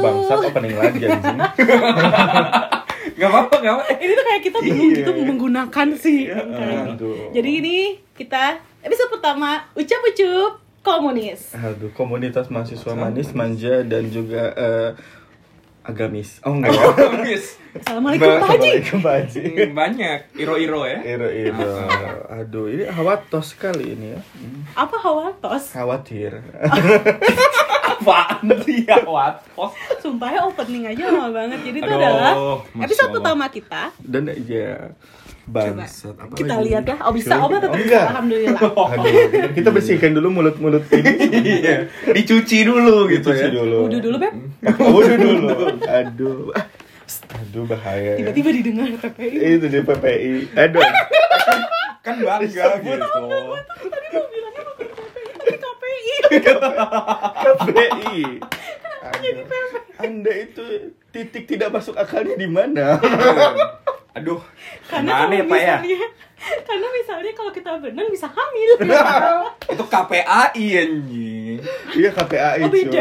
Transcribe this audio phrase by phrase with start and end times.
[0.00, 1.38] bangsat opening lagi anjing.
[3.12, 3.92] Gak apa-apa, gak apa-apa.
[3.98, 4.96] Ini tuh kayak kita bingung Iya.
[4.98, 6.18] gitu menggunakan sih.
[6.26, 7.16] Iya, Kayak- aduh.
[7.30, 7.76] Jadi ini
[8.14, 8.42] kita
[8.80, 11.52] episode pertama ucap-ucup komunis.
[11.52, 14.90] Aduh, komunitas mahasiswa manis, manja dan juga eh,
[15.82, 16.40] agamis.
[16.42, 16.72] Oh enggak.
[17.20, 17.60] Miss.
[17.70, 18.48] Assalamualaikum Pak Haji.
[18.80, 19.42] Assalamualaikum Pak Haji.
[19.44, 20.98] Hmm, Banyak, iro-iro ya.
[21.04, 21.70] Iro iro.
[22.40, 24.20] Aduh, ini khawatos sekali ini ya.
[24.74, 25.76] Apa hawatos?
[25.76, 26.40] Khawatir.
[28.00, 29.44] Apaan sih ya, what?
[29.52, 29.76] Pos.
[29.98, 31.60] Sumpah ya opening aja lama banget.
[31.62, 32.32] Jadi itu Aduh, adalah
[32.80, 33.14] episode Allah.
[33.14, 33.82] pertama kita.
[33.98, 34.96] Dan ya
[35.42, 36.64] Coba bangsat apa kita lagi?
[36.64, 36.96] lihat ya.
[37.00, 38.04] Oh bisa, oh tetap Oh, enggak.
[38.08, 38.60] Alhamdulillah.
[38.94, 39.14] Aduh,
[39.50, 41.12] kita bersihkan dulu mulut-mulut ini.
[41.60, 41.76] Iya,
[42.08, 43.50] dicuci dulu gitu Cuci ya.
[43.50, 43.78] dulu.
[43.84, 44.34] Udah dulu Beb.
[44.80, 45.50] Udah dulu.
[45.82, 46.40] Aduh.
[47.36, 48.14] Aduh bahaya.
[48.14, 48.22] ya.
[48.22, 49.36] Tiba-tiba didengar PPI.
[49.58, 50.32] itu di PPI.
[50.56, 50.80] Aduh.
[52.00, 53.20] Kan bangga gitu.
[53.82, 55.90] Tadi mau bilangnya bukan PPI, tapi
[56.30, 58.18] KPI.
[59.98, 60.64] Anda itu
[61.10, 62.96] titik tidak masuk akalnya di mana?
[64.10, 64.42] Aduh,
[64.90, 65.78] Karena gimana ya Pak ya?
[66.40, 68.70] karena misalnya kalau kita berenang bisa hamil.
[69.76, 71.60] Itu KPAI anjing.
[71.92, 72.64] Iya KPAI.
[72.64, 73.00] Oh, beda.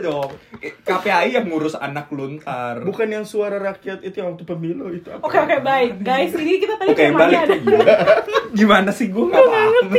[0.00, 0.32] dong.
[0.58, 2.80] Eh, KPAI yang ngurus anak luntar.
[2.80, 5.22] Bukan yang suara rakyat itu yang waktu pemilu itu apa?
[5.22, 7.60] Oke oke baik guys ini kita tadi Oke, temanya balik.
[7.62, 7.94] ada
[8.58, 9.92] Gimana sih gue paham.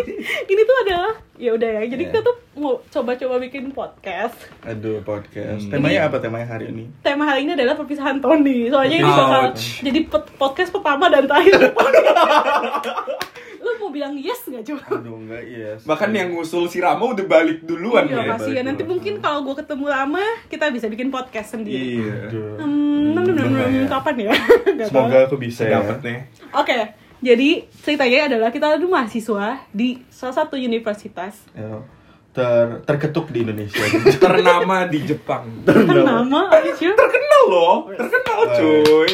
[0.50, 2.11] ini tuh adalah ya udah ya jadi Iya.
[2.11, 5.63] kita tuh mau coba-coba bikin podcast Aduh podcast.
[5.63, 5.71] Hmm.
[5.73, 6.91] Temanya apa temanya hari ini?
[6.99, 9.79] tema hari ini adalah perpisahan Tony soalnya ini bakal Ouch.
[9.79, 11.55] jadi pod- podcast pertama dan terakhir
[13.59, 15.71] lu mau bilang yes nggak coba Aduh enggak iya.
[15.79, 18.29] Bahkan yang ngusul si Rama udah balik duluan Iya ya.
[18.33, 21.99] kasih ya nanti mungkin kalau gue ketemu lama kita bisa bikin podcast sendiri.
[21.99, 22.15] Iya.
[22.25, 22.55] Aduh.
[22.57, 22.67] Hmm,
[23.09, 23.83] hmm, hmm, hmm, Bahaya.
[23.89, 24.33] kapan ya?
[24.75, 24.87] Nggak.
[24.87, 25.79] Semoga aku bisa ya.
[25.79, 26.17] Dapat nih.
[26.53, 26.77] Oke,
[27.20, 31.84] jadi ceritanya adalah kita adalah mahasiswa di salah satu universitas Ya,
[32.30, 33.81] ter terketuk di Indonesia.
[34.23, 35.50] Ternama di Jepang.
[35.64, 36.94] ternama, you sure?
[36.94, 39.12] Terkenal loh, terkenal cuy.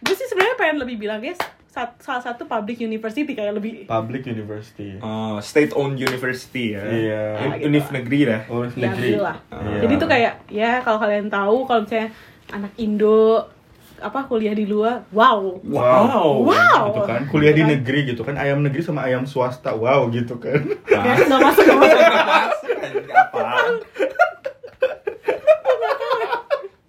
[0.00, 4.24] Gue sih sebenarnya pengen lebih bilang guys, sat- salah satu public university kayak lebih Public
[4.24, 4.96] University.
[4.98, 6.82] Oh, state owned university ya.
[6.82, 7.22] Iya.
[7.42, 8.40] Un- Univ negeri dah.
[8.46, 9.18] Oh, ya negeri.
[9.18, 9.36] lah.
[9.50, 9.78] Iya.
[9.82, 12.08] Jadi tuh kayak ya kalau kalian tahu kalau misalnya
[12.48, 13.48] anak Indo
[14.04, 15.64] apa kuliah di luar, wow.
[15.64, 16.44] Wow.
[16.44, 16.82] Wow.
[16.92, 17.20] Gitu kan.
[17.26, 17.72] Kuliah di Gitu kan.
[17.72, 18.34] negeri gitu kan.
[18.36, 19.72] Ayam negeri sama ayam swasta.
[19.72, 20.60] Wow gitu kan.
[20.84, 21.98] Ya, nggak masuk nggak masuk.
[22.04, 23.74] Masuk anjing, apaan?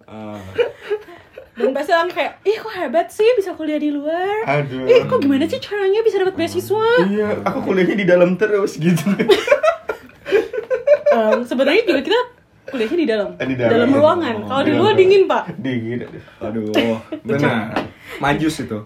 [0.06, 0.38] Ah.
[1.56, 4.44] Dan pasti orang kayak, ih kok hebat sih bisa kuliah di luar.
[4.44, 4.84] Aduh.
[4.84, 6.88] Ih kok gimana sih caranya bisa dapat beasiswa?
[7.08, 9.08] Iya, aku kuliahnya di dalam terus gitu.
[11.08, 12.20] Em, Sebenarnya juga kita
[12.66, 13.88] kuliahnya di dalam, Eh, di dalam.
[13.88, 14.36] ruangan.
[14.44, 14.98] Kalau di luar dalam.
[14.98, 15.44] dingin pak.
[15.56, 15.98] Dingin.
[16.38, 17.74] Aduh, benar.
[18.16, 18.78] Majus itu.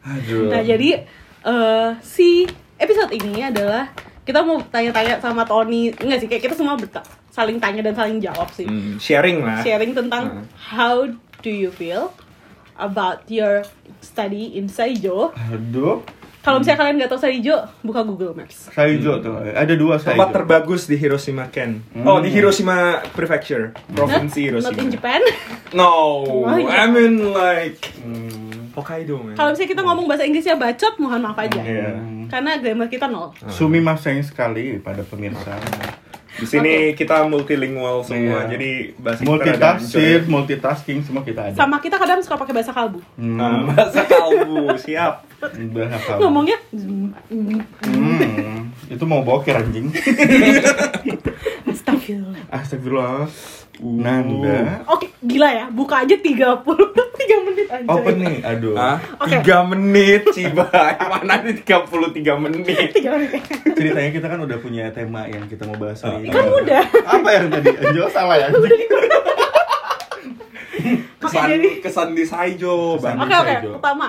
[0.00, 0.48] Aduh.
[0.48, 1.06] Nah jadi
[1.40, 3.90] eh, si episode ini adalah
[4.22, 8.18] kita mau tanya-tanya sama Tony, enggak sih kayak kita semua berta- saling tanya dan saling
[8.18, 8.64] jawab sih.
[8.64, 9.62] Hmm, sharing lah.
[9.62, 10.44] Sharing tentang Hmm.
[10.68, 11.06] how
[11.38, 12.10] do you feel
[12.76, 13.62] about your
[14.00, 15.30] study in Saijo.
[15.32, 16.02] Aduh.
[16.38, 18.70] Kalau misalnya kalian nggak tahu Saijo, buka Google Maps.
[18.70, 19.36] Saijo tuh.
[19.42, 20.16] Ada dua Saijo.
[20.16, 21.82] Tempat terbagus di Hiroshima Ken.
[21.92, 22.04] Hmm.
[22.04, 24.70] Oh, di Hiroshima Prefecture, provinsi Hiroshima.
[24.70, 25.20] not in Japan.
[25.70, 25.92] No,
[26.24, 26.82] Oh, iya.
[26.82, 28.72] I mean like Hmm.
[28.72, 29.34] Hokkaido man.
[29.34, 31.58] Kalau misalnya kita ngomong bahasa Inggrisnya bacot, mohon maaf aja.
[31.58, 31.98] Iya.
[32.28, 33.34] Karena grammar kita nol.
[33.48, 35.58] Sumimasen sekali pada pemirsa.
[36.38, 38.54] Di sini kita multilingual semua, Iya.
[38.54, 41.54] jadi bahasa Multitafsir, multitasking semua kita ada.
[41.54, 42.98] Sama kita kadang suka pakai bahasa kalbu.
[43.18, 43.34] Hmm.
[43.34, 45.26] Nah, bahasa kalbu, siap.
[45.74, 46.16] Bahasa.
[46.16, 48.70] Ngomongnya Hmm.
[48.86, 49.90] Itu mau boker anjing.
[52.88, 53.28] Astagfirullah.
[53.28, 53.56] Astagfirullah.
[53.78, 53.94] Uh.
[54.02, 54.82] Nanda.
[54.90, 55.66] Oke, gila ya.
[55.70, 56.34] Buka aja 30 3
[57.46, 57.86] menit aja.
[57.86, 58.74] Open nih, aduh.
[58.74, 58.98] Hah?
[59.22, 59.38] Oke.
[59.38, 60.66] Tiga menit, Ciba.
[61.14, 62.90] Mana nih 33 menit?
[62.90, 63.42] 3 menit.
[63.78, 66.34] Ceritanya kita kan udah punya tema yang kita mau bahas hari ini.
[66.34, 66.82] Kan udah.
[67.06, 67.70] Apa yang tadi?
[67.78, 68.48] Anjol salah ya?
[71.18, 73.14] Kesan, jadi- kesan di Saijo, Kesan.
[73.18, 73.26] Bang.
[73.26, 73.54] Oke, oke.
[73.58, 73.70] Saijo.
[73.78, 74.06] Pertama,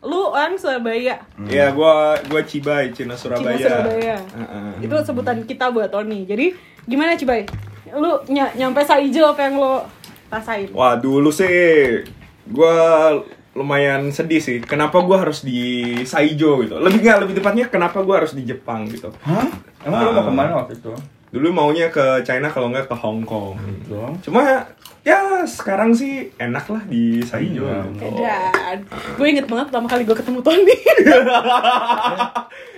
[0.00, 1.16] lu orang Surabaya.
[1.44, 3.56] Ya, gua gua Cibai, Cina Surabaya.
[3.58, 4.16] Cina Surabaya.
[4.16, 4.70] Heeh.
[4.86, 6.24] Itu sebutan kita buat Tony.
[6.24, 7.44] Jadi, gimana Cibai?
[7.92, 9.80] Lu ny- nyampe Saijo apa yang lu
[10.28, 10.68] rasain?
[10.70, 12.00] Wah, dulu sih
[12.46, 13.10] gua
[13.50, 14.56] lumayan sedih sih.
[14.60, 16.76] Kenapa gua harus di Saijo gitu?
[16.76, 19.08] Lebih nggak lebih tepatnya kenapa gua harus di Jepang gitu?
[19.20, 19.46] Hah?
[19.80, 20.22] Emang lu mau Ah.
[20.22, 20.92] ke mana waktu itu?
[21.30, 23.54] Dulu maunya ke China kalau nggak ke Hong Kong.
[23.84, 24.16] Dong.
[24.20, 24.64] Cuma
[25.00, 27.64] ya sekarang sih enak lah di Saijo.
[27.64, 27.80] Iya.
[27.88, 28.18] gitu.
[28.18, 28.76] Dan
[29.16, 30.74] gue inget banget pertama kali gue ketemu Tony.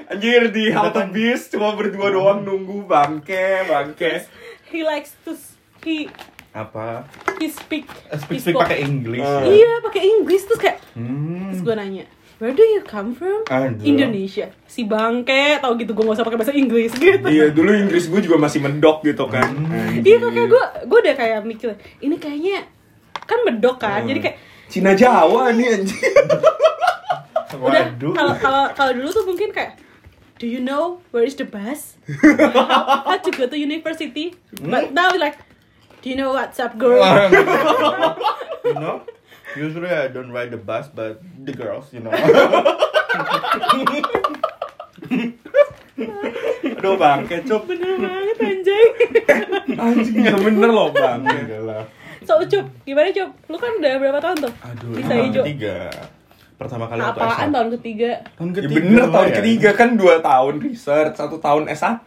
[0.04, 4.20] Anjir di halte bis cuma berdua doang nunggu bangke, bangke.
[4.72, 5.36] He likes to
[5.80, 6.08] he
[6.50, 7.04] Apa?
[7.36, 9.40] he speak Eh, he Speak, speak pakai English ya?
[9.42, 11.48] Iya, pakai Inggris terus kayak Hmm.
[11.48, 12.04] terus gue nanya,
[12.36, 13.46] Where do you come from?
[13.46, 13.80] Aduh.
[13.80, 14.50] Indonesia.
[14.66, 17.22] Si bangke, tau gitu gue gak usah pakai bahasa Inggris gitu.
[17.24, 19.46] Iya, dulu Inggris gue juga masih mendok gitu kan.
[19.96, 21.68] Iya kok kayak gue, gue udah kayak mikir
[21.98, 22.66] ini kayaknya
[23.22, 24.36] kan medok kan, jadi kayak
[24.66, 26.02] Cina Jawa nih anjing.
[27.54, 28.12] udah Waduh.
[28.12, 29.76] kalau kalau kalau dulu tuh mungkin kayak
[30.42, 31.94] Do you know where is the bus?
[33.06, 34.34] How to go to university?
[34.58, 35.38] But now like,
[36.02, 36.98] do you know what's up, girl?
[38.66, 39.06] you know,
[39.54, 42.10] usually I don't ride the bus, but the girls, you know.
[46.82, 47.62] Aduh bang, kecup.
[47.70, 48.84] Bener banget anjay.
[49.78, 51.22] Anjing ya bener loh bang.
[52.26, 53.30] So Ucup, gimana Cup?
[53.46, 54.52] Lu kan udah berapa tahun tuh?
[54.66, 55.42] Aduh, Di ini Saijo.
[56.62, 57.52] Pertama kali waktu Apaan S1.
[57.52, 58.10] tahun ketiga?
[58.32, 58.76] Tahun Ya ketiga.
[58.78, 59.34] bener tahun ya.
[59.36, 61.98] ketiga kan 2 tahun research, 1 tahun S1.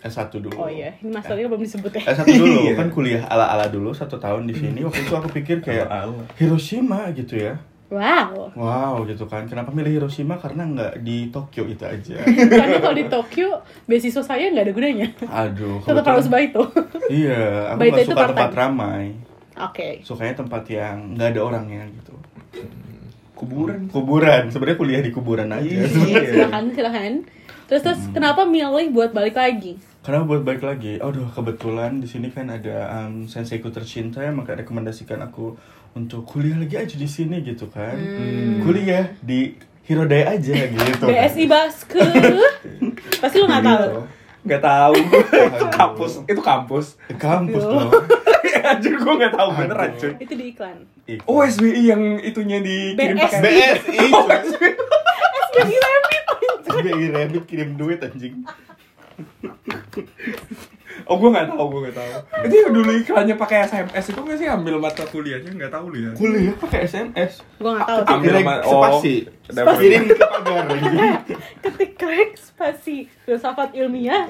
[0.00, 0.56] S1 dulu.
[0.56, 2.02] Oh iya, ini masternya belum disebut ya.
[2.10, 2.72] S1 dulu Iya.
[2.74, 4.80] kan kuliah ala-ala dulu satu tahun di sini.
[4.80, 5.86] Waktu itu aku pikir kayak.
[6.34, 7.54] Hiroshima gitu ya.
[7.90, 8.54] Wow.
[8.54, 9.44] Wow gitu kan.
[9.44, 10.34] Kenapa milih Hiroshima?
[10.34, 12.16] Karena nggak di Tokyo itu aja.
[12.54, 15.08] Karena kalau di Tokyo, beasiswa saya nggak ada gunanya.
[15.26, 15.82] Aduh.
[15.82, 16.64] Tetap harus Baito.
[17.06, 19.04] Iya, aku nggak itu suka tempat ramai.
[19.60, 20.00] Oke.
[20.00, 22.14] Sukanya tempat yang nggak ada orangnya gitu.
[23.40, 23.88] Kuburan.
[23.88, 24.42] Kuburan.
[24.52, 25.64] Sebenarnya kuliah di kuburan aja.
[25.64, 25.88] Iya.
[25.88, 27.12] Silakan, silakan.
[27.64, 28.12] Terus terus Hmm.
[28.12, 29.80] kenapa milih buat balik lagi?
[30.00, 34.56] Karena buat balik lagi, aduh kebetulan di sini kan ada um, senseiku tercinta yang maka
[34.56, 35.56] rekomendasikan aku
[35.92, 37.96] untuk kuliah lagi aja di sini gitu kan.
[37.96, 38.60] Hmm.
[38.60, 41.04] Kuliah di Hirodaya aja gitu.
[41.04, 41.96] BSI Basque.
[43.24, 43.84] Pasti lu nggak tahu.
[43.88, 44.02] Gitu.
[44.40, 44.96] Gak tahu.
[45.68, 46.86] kampus, itu kampus.
[47.20, 47.92] Kampus Yo.
[48.70, 50.12] Anjir gue gak tahu beneran cuy.
[50.16, 50.76] Itu di iklan.
[51.24, 53.24] Oh SBI yang itunya dikirim BS.
[53.24, 54.06] pakai BSI.
[55.50, 56.24] Jadi rabbit.
[56.62, 58.46] BSI Rabbit kirim duit anjing.
[61.02, 62.10] Oh gue gak tahu, gue gak tahu.
[62.44, 65.98] Itu yang dulu iklannya pakai SMS itu gak sih ambil mata kuliahnya gak tahu lu
[66.00, 66.10] ya.
[66.14, 67.42] Kuliah pakai SMS.
[67.56, 67.98] Gua nggak tahu.
[68.06, 69.14] Ambil Kirim sama- oh, spasi.
[69.80, 70.96] Kirim ke pagar anjing.
[71.64, 74.28] Ketik crack spasi filsafat ilmiah.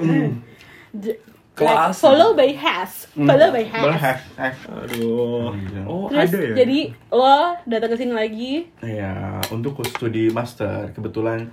[0.92, 1.18] J-
[1.50, 1.92] Kelas.
[1.92, 3.10] like, follow by has.
[3.12, 3.84] Follow by has.
[3.84, 4.24] Berhash.
[4.70, 5.52] Aduh.
[5.52, 5.82] Iya.
[5.84, 6.54] Oh Terus ada ya.
[6.64, 6.80] jadi
[7.10, 7.36] lo
[7.66, 8.52] datang ke sini lagi.
[8.80, 11.50] Iya, untuk studi master kebetulan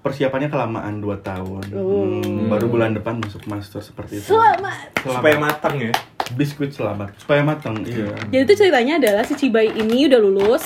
[0.00, 1.64] persiapannya kelamaan 2 tahun.
[1.76, 2.20] Oh.
[2.20, 4.32] Hmm, baru bulan depan masuk master seperti itu.
[4.32, 4.92] Selamat.
[5.00, 5.92] supaya matang ya.
[6.30, 7.82] biskuit selamat supaya matang.
[7.82, 8.14] Iya.
[8.30, 10.64] Jadi tuh ceritanya adalah si Cibai ini udah lulus.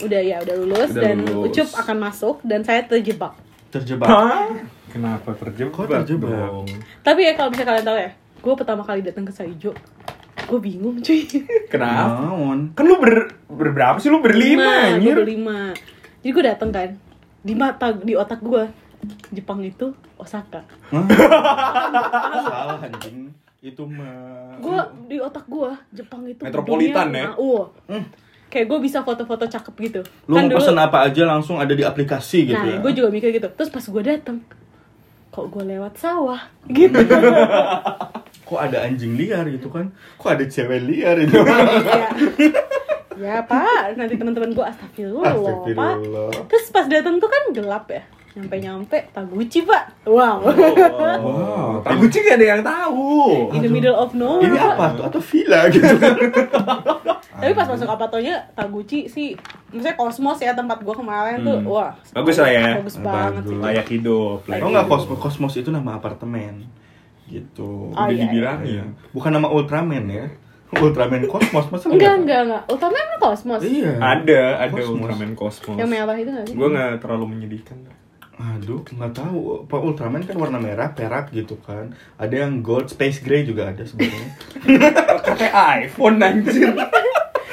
[0.00, 1.52] Udah ya, udah lulus Udah dan lulus.
[1.52, 3.36] Ucup akan masuk dan saya terjebak.
[3.72, 4.08] Terjebak.
[4.08, 4.48] Hah?
[4.90, 5.72] Kenapa terjebak?
[5.72, 6.30] Kok terjebak?
[6.30, 6.66] dong?
[7.00, 9.70] Tapi ya kalau bisa kalian tahu ya, gue pertama kali datang ke Saijo,
[10.42, 11.20] gue bingung cuy.
[11.72, 12.18] Kenapa?
[12.20, 12.58] Naon?
[12.72, 13.14] Kan lu ber,
[13.46, 14.08] berberapa sih?
[14.08, 15.14] Lu berlima gue anjir.
[15.16, 15.58] berlima.
[16.18, 16.90] Jadi gue datang kan,
[17.40, 18.66] di mata di otak gue
[19.30, 20.60] Jepang itu Osaka.
[22.42, 23.30] Salah anjing.
[23.60, 24.76] Itu mah Gue
[25.06, 27.36] di otak gue Jepang itu Metropolitan dunia- ya?
[27.36, 28.04] Uh, Hmm.
[28.48, 30.00] kayak gue bisa foto-foto cakep gitu.
[30.26, 32.78] Lu mau pesen apa aja langsung ada di aplikasi gitu Nah, ya.
[32.78, 33.46] gue juga mikir gitu.
[33.48, 34.40] Terus pas gue datang,
[35.40, 36.40] kok gue lewat sawah
[36.76, 37.00] gitu.
[38.44, 39.88] Kok ada anjing liar gitu kan?
[40.20, 41.40] Kok ada cewek liar itu?
[41.40, 42.08] ya,
[43.16, 45.40] ya pak, nanti teman-teman gue astagfirullah, pak.
[45.40, 46.28] Astagfirullah.
[46.44, 48.04] Terus pas datang tuh kan gelap ya.
[48.30, 50.06] Nyampe-nyampe Taguchi, Pak.
[50.06, 50.38] Wow.
[50.46, 53.50] Wow, Taguchi gak ada yang tahu.
[53.58, 54.46] In the middle of nowhere.
[54.46, 55.02] ini apa tuh?
[55.10, 55.82] Atau villa gitu?
[57.40, 59.32] Tapi pas masuk apatonya Taguchi sih
[59.72, 61.58] maksudnya kosmos ya tempat gua kemarin tuh.
[61.58, 61.72] Hmm.
[61.72, 61.90] Wah.
[62.12, 62.66] Bagus lah ya.
[62.78, 63.56] Bagus banget sih.
[63.56, 63.64] Bagus.
[63.66, 64.38] Layak hidup.
[64.46, 66.68] layak Oh nggak kosmos kosmos itu nama apartemen
[67.30, 67.94] gitu.
[67.94, 68.66] Oh, Udah iya, dibilangin.
[68.68, 68.84] Iya.
[69.14, 70.26] Bukan nama Ultraman ya.
[70.70, 72.18] Ultraman kosmos masa Enggak, nggak?
[72.22, 72.62] enggak, enggak.
[72.70, 73.60] Ultraman kosmos.
[73.66, 73.92] Iya.
[73.98, 75.02] Ada, ada Kosmos.
[75.02, 75.76] Ultraman Cosmos.
[75.78, 76.54] Yang merah itu enggak sih?
[76.54, 77.78] Gue gak terlalu menyedihkan.
[78.40, 79.38] Aduh, nggak tahu.
[79.64, 81.92] Pak Ultraman kan warna merah, perak gitu kan.
[82.16, 84.32] Ada yang gold, space gray juga ada sebenarnya.
[85.28, 85.50] Pakai
[85.82, 86.72] iPhone anjir.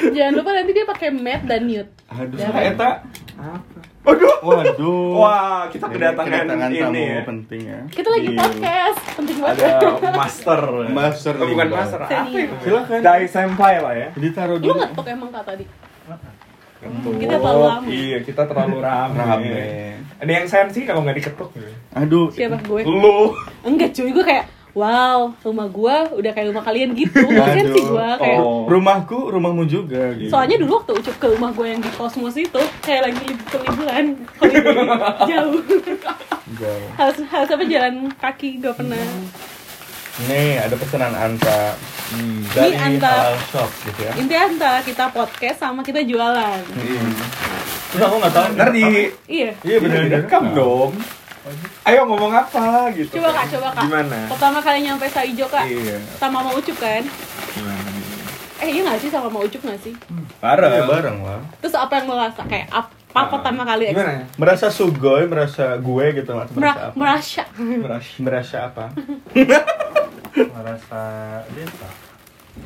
[0.07, 1.91] Jangan lupa nanti dia pakai matte dan nude.
[2.07, 2.91] Aduh, Ya, saya Eta.
[3.35, 3.79] Apa?
[4.07, 4.35] Aduh.
[4.39, 5.09] Waduh.
[5.13, 7.21] Wah, kita kedatangan, kedatangan ini tamu ya.
[7.25, 7.79] penting ya.
[7.91, 8.39] Kita lagi Iya.
[8.39, 9.57] podcast, penting banget.
[9.59, 10.61] Ada master.
[10.87, 11.99] Master Oh, bukan master.
[11.99, 12.55] Apa itu?
[12.63, 12.99] Silakan.
[13.03, 14.09] Dai senpai lah ya.
[14.15, 14.79] Ditaruh Lu dulu.
[14.79, 15.65] ngetok emang kak tadi?
[16.77, 17.13] Ketuk.
[17.17, 17.87] Kita terlalu rame.
[17.89, 19.15] Iya, kita terlalu rame.
[19.15, 19.57] Rame.
[20.17, 21.49] Ada yang sensi kalau nggak diketuk.
[21.91, 22.29] Aduh.
[22.29, 22.81] Siapa gue?
[22.83, 23.33] Lu.
[23.61, 24.45] Enggak cuy, gue kayak
[24.77, 27.17] Wow, rumah gua udah kayak rumah kalian gitu.
[27.17, 28.69] Kasian sih gua kayak Oh.
[28.69, 30.29] Rumahku, rumahmu juga gitu.
[30.29, 33.57] Soalnya dulu waktu ucup ke rumah gue yang di kosmos itu kayak lagi lib- ke
[33.57, 34.05] liburan
[35.33, 35.61] jauh
[36.53, 36.87] Jauh.
[36.93, 39.01] harus harus apa jalan kaki gak pernah
[40.19, 42.41] Nih, ada pesanan Anta Hmm.
[42.49, 43.11] dari Ini Anta.
[43.11, 44.11] Halal Shop gitu ya.
[44.15, 46.57] intinya antara kita podcast sama kita jualan
[47.87, 48.45] Terus aku nggak tahu.
[48.55, 48.83] Ntar di
[49.27, 50.91] iya Iya benar direkam dong.
[51.83, 53.19] Ayo ngomong apa gitu.
[53.19, 54.19] coba kak coba kak Gimana?
[54.27, 55.99] pertama kali nyampe Saijo kak Iya.
[56.15, 57.03] sama mau ucup kan
[57.53, 57.91] Gimana?
[58.57, 59.93] Eh iya gak sih sama mau ujuk gak sih?
[60.39, 60.71] Bareng.
[60.71, 61.39] Ya bareng lah.
[61.61, 62.41] Terus apa yang lo rasa?
[62.43, 64.23] Kayak apa Ah, pertama kali Gimana ya?
[64.33, 66.31] Merasa sugoi, merasa gue gitu.
[66.31, 66.93] Merasa Mer- apa?
[66.93, 67.41] merasa
[68.17, 68.85] Merasa apa?
[70.47, 71.01] merasa
[71.51, 71.89] desa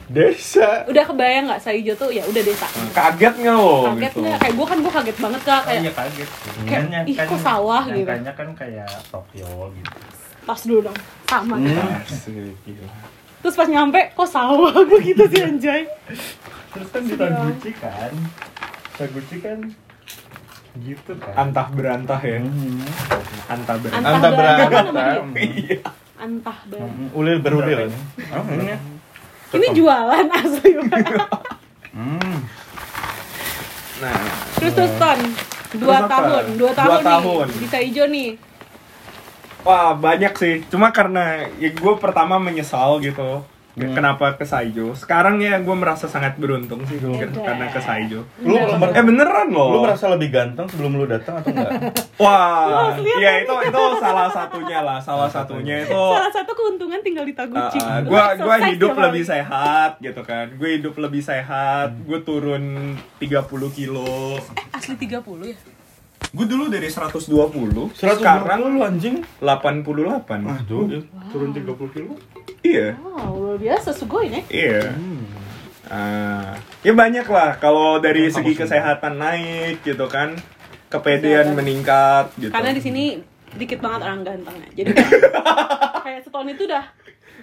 [0.08, 0.88] Desa.
[0.88, 3.92] udah kebayang nggak Saijo tuh ya udah desa Kaget nggak lo?
[3.92, 4.20] kaget gitu?
[4.22, 7.04] nggak kayak gue kan gue kaget banget kak oh kayak iya kaget sih kayak, Kan
[7.04, 7.96] ih, kok sawah gitu.
[7.98, 9.98] nyangkanya kan kayak Tokyo gitu
[10.42, 11.68] tas dulu dong sama Hmm.
[12.66, 12.88] Gila.
[13.42, 15.82] terus pas nyampe kok sawah gue gitu sih anjay
[16.72, 18.12] terus kan di Taguchi kan
[18.96, 19.60] Taguchi kan
[20.80, 22.40] gitu kan Antah berantah ya.
[22.40, 22.80] Hmm.
[23.50, 24.08] Antah berantah.
[24.08, 25.94] Antah Anta berantah apa berantah.
[26.22, 27.90] Antah banget Ulil berulil.
[28.30, 28.78] Oh, ini.
[29.52, 30.72] ini jualan asli.
[31.92, 32.38] Hmm.
[34.00, 34.18] Nah,
[34.56, 35.20] terus terus ton
[35.76, 37.46] dua Terus tahun dua Dua tahun, tahun.
[37.48, 38.30] nih di Saijo nih
[39.62, 40.54] wah banyak sih.
[40.68, 43.46] Cuma karena ya gue pertama menyesal gitu.
[43.72, 43.96] Hmm.
[43.96, 44.92] Kenapa ke Saijo?
[45.00, 47.32] Sekarang ya gue merasa sangat beruntung sih Udah.
[47.32, 48.28] karena ke Saijo.
[48.44, 48.92] Lu Bener.
[48.92, 49.72] Eh beneran loh.
[49.72, 51.72] Lu merasa lebih ganteng sebelum lu datang atau enggak?
[52.24, 57.32] Wah, ya itu itu salah satunya lah, salah satunya itu salah satu keuntungan tinggal di
[57.32, 60.46] Taguchi Uh, Lu gua exercise gua hidup lebih sehat gitu kan.
[60.60, 61.90] Gue hidup lebih sehat.
[62.04, 64.38] Gue turun 30 kilo.
[64.76, 65.58] asli 30 ya
[66.32, 69.24] Gue dulu dari 120, 120 sekarang lu anjing.
[69.40, 70.64] 88.
[70.64, 71.04] Aduh.
[71.32, 72.14] turun 30 kilo
[72.62, 72.94] Iya.
[72.96, 74.94] wow luar biasa sugoi nih Iya.
[75.86, 80.40] Ah, ya banyak lah kalau dari Kamu segi kesehatan naik gitu kan.
[80.88, 81.56] Kepedean Kesehatan.
[81.56, 82.52] meningkat gitu.
[82.52, 83.04] karena di sini
[83.54, 85.24] dikit banget orang gantengnya jadi kayak,
[86.00, 86.84] kayak setahun itu udah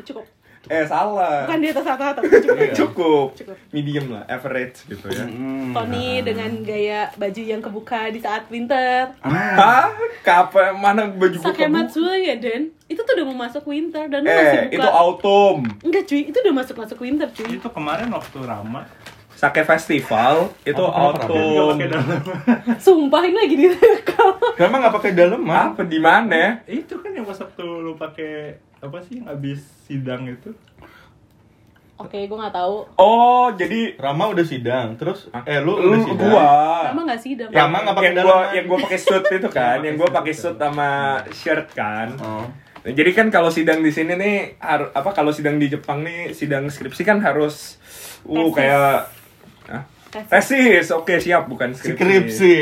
[0.03, 0.25] cukup
[0.67, 1.45] eh salah.
[1.45, 2.75] bukan di atas rata-rata tapi cukup Iya.
[2.75, 3.27] Cukup.
[3.35, 3.57] Cukup.
[3.71, 5.23] Medium lah, average gitu ya.
[5.23, 5.71] Hmm.
[5.71, 9.89] Tony dengan gaya baju yang kebuka di saat winter Hah?
[10.21, 11.73] Kapan mana baju gua Sake kebuka?
[11.73, 14.89] Matsua ya Den itu tuh udah mau masuk winter dan lu masih Eh, buka itu
[14.91, 15.61] autumn.
[15.83, 18.81] enggak cuy itu udah masuk masuk winter cuy itu kemarin waktu Rama
[19.39, 21.79] Sake Festival itu nggak autumn.
[22.77, 25.71] sumpah ini lagi direkam Kenapa nggak pakai dalam mah?
[25.71, 26.59] Apa di mana?
[26.67, 28.33] itu kan yang pas waktu lu pakai
[28.79, 30.51] apa sih habis sidang itu
[31.95, 36.31] oke gue nggak tahu Oh, jadi Rama udah sidang, terus eh lu, lu udah sidang.
[36.31, 36.51] gua.
[36.87, 39.79] sama nggak sih dam Rama nggak pakai yang gua yang gua pakai suit itu kan,
[39.83, 40.91] yang gua pakai suit sama
[41.31, 42.15] shirt kan.
[42.19, 42.47] Oh.
[42.79, 46.71] Nah, jadi kan kalau sidang di sini nih apa kalau sidang di Jepang nih sidang
[46.71, 47.79] skripsi kan harus
[48.25, 49.18] uh kayak?
[50.09, 50.29] Tesis.
[50.31, 52.57] tesis oke siap bukan skripsi, Skripsi.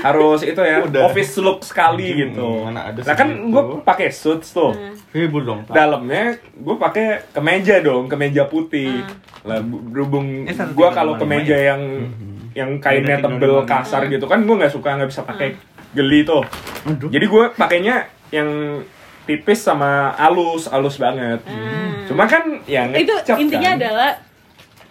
[0.00, 1.02] harus itu ya Udah.
[1.04, 4.72] office look sekali Hmm, gitu mana ada nah kan gue pakai suits tuh.
[5.10, 5.74] Hibur dong, Pak.
[5.74, 9.20] dalamnya gue pakai kemeja dong kemeja putih Hmm.
[9.42, 11.74] lah bu- berhubung Eh, gue kalau kemeja ya?
[11.74, 12.36] yang Mhm.
[12.52, 15.60] yang kainnya Beda tinggal tebel kasar gitu kan gue nggak suka nggak bisa pakai
[15.90, 16.42] geli tuh
[16.82, 17.08] Aduh.
[17.08, 17.96] jadi gue pakainya
[18.30, 18.80] yang
[19.22, 22.06] tipis sama halus halus banget Hmm.
[22.06, 23.78] cuma kan yang itu intinya kan.
[23.78, 24.10] adalah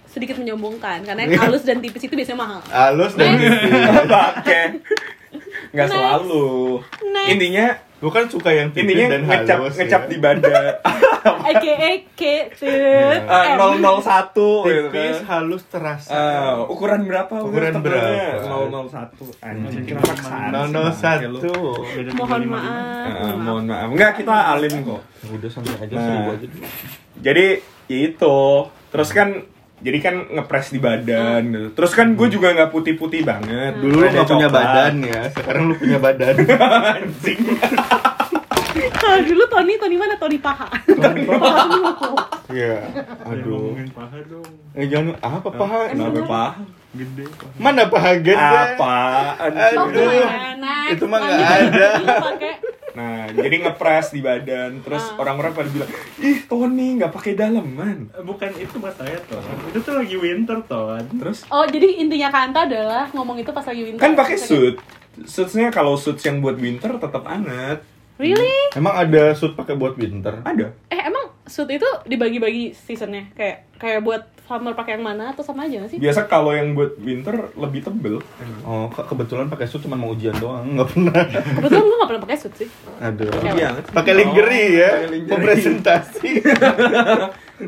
[0.09, 3.53] sedikit menyombongkan karena yang halus dan tipis itu biasanya mahal Halus dan tipis.
[4.09, 4.65] pakai
[5.69, 5.93] nggak Next.
[5.93, 6.49] selalu
[7.05, 7.29] Next.
[7.29, 7.67] intinya
[7.99, 9.75] Gue kan suka yang tipis intinya dan ngecap halus.
[9.75, 10.07] ngecap ya.
[10.07, 10.63] di badan
[11.51, 11.75] aka
[12.09, 12.21] K
[12.55, 16.09] Eh, 001 gitu tipis, kan halus, terasa.
[16.09, 17.43] Eh, ukuran berapa?
[17.43, 18.39] Ukuran berapa?
[18.39, 20.63] 001 Anjing, kenapa ke sana
[20.95, 21.39] sih, bangke lu?
[21.43, 22.15] 001.
[22.15, 23.87] mohon maaf Eh, mohon maaf.
[23.89, 25.01] Enggak, kita alim kok.
[25.27, 26.03] Udah santai aja Nah.
[26.07, 26.65] seribu aja dulu.
[27.19, 27.45] Jadi,
[27.85, 28.37] ya itu.
[28.89, 29.29] Terus kan
[29.79, 31.67] jadi kan ngepres di badan gitu.
[31.75, 33.79] Terus kan gue juga nggak putih-putih banget.
[33.79, 36.35] Dulu lu Rada gak punya badan ya, sekarang lu punya badan.
[36.99, 37.39] Anjing.
[38.99, 40.67] kalau dulu Tony Tony mana Tony paha
[42.49, 42.81] Iya.
[42.89, 43.53] Jangan Aduh.
[43.53, 45.79] ngomongin paha dong Eh jangan apa paha?
[45.93, 46.51] Kenapa, Pak?
[46.97, 48.33] gede paha Mana paha gede?
[48.39, 48.97] Apa?
[49.37, 49.85] Aduh.
[49.93, 50.73] gimana?
[50.89, 51.87] Itu mah nggak ada.
[52.25, 52.53] Pakai
[52.91, 54.79] Nah, jadi ngepres di badan.
[54.79, 55.17] Terus Ah.
[55.17, 58.09] orang-orang pada bilang, ih Tony nggak pakai daleman.
[58.11, 62.63] Eh, bukan itu masalahnya ton itu tuh lagi winter ton Terus Oh, jadi intinya Kanta
[62.63, 63.99] adalah ngomong itu pas lagi winter.
[63.99, 64.75] kan pakai suit.
[65.19, 67.83] Suitsnya kalau suits yang buat winter tetap anget.
[68.15, 68.51] Really?
[68.73, 70.43] Emang ada suit pakai buat winter?
[70.43, 70.75] Ada.
[70.87, 73.31] Eh, emang suit itu dibagi-bagi seasonnya?
[73.31, 75.97] Kayak kayak buat summer pakai yang mana atau sama aja gak sih?
[75.97, 78.17] Biasa kalau yang buat winter lebih tebel.
[78.61, 81.21] Oh, ke- kebetulan pakai suit cuma mau ujian doang, nggak pernah.
[81.55, 82.69] Kebetulan gue gak pernah pakai suit sih.
[82.97, 83.29] Aduh.
[83.45, 83.69] Iya.
[83.85, 85.29] Pakai lingerie ya, pakai lingerie.
[85.29, 86.29] mau presentasi.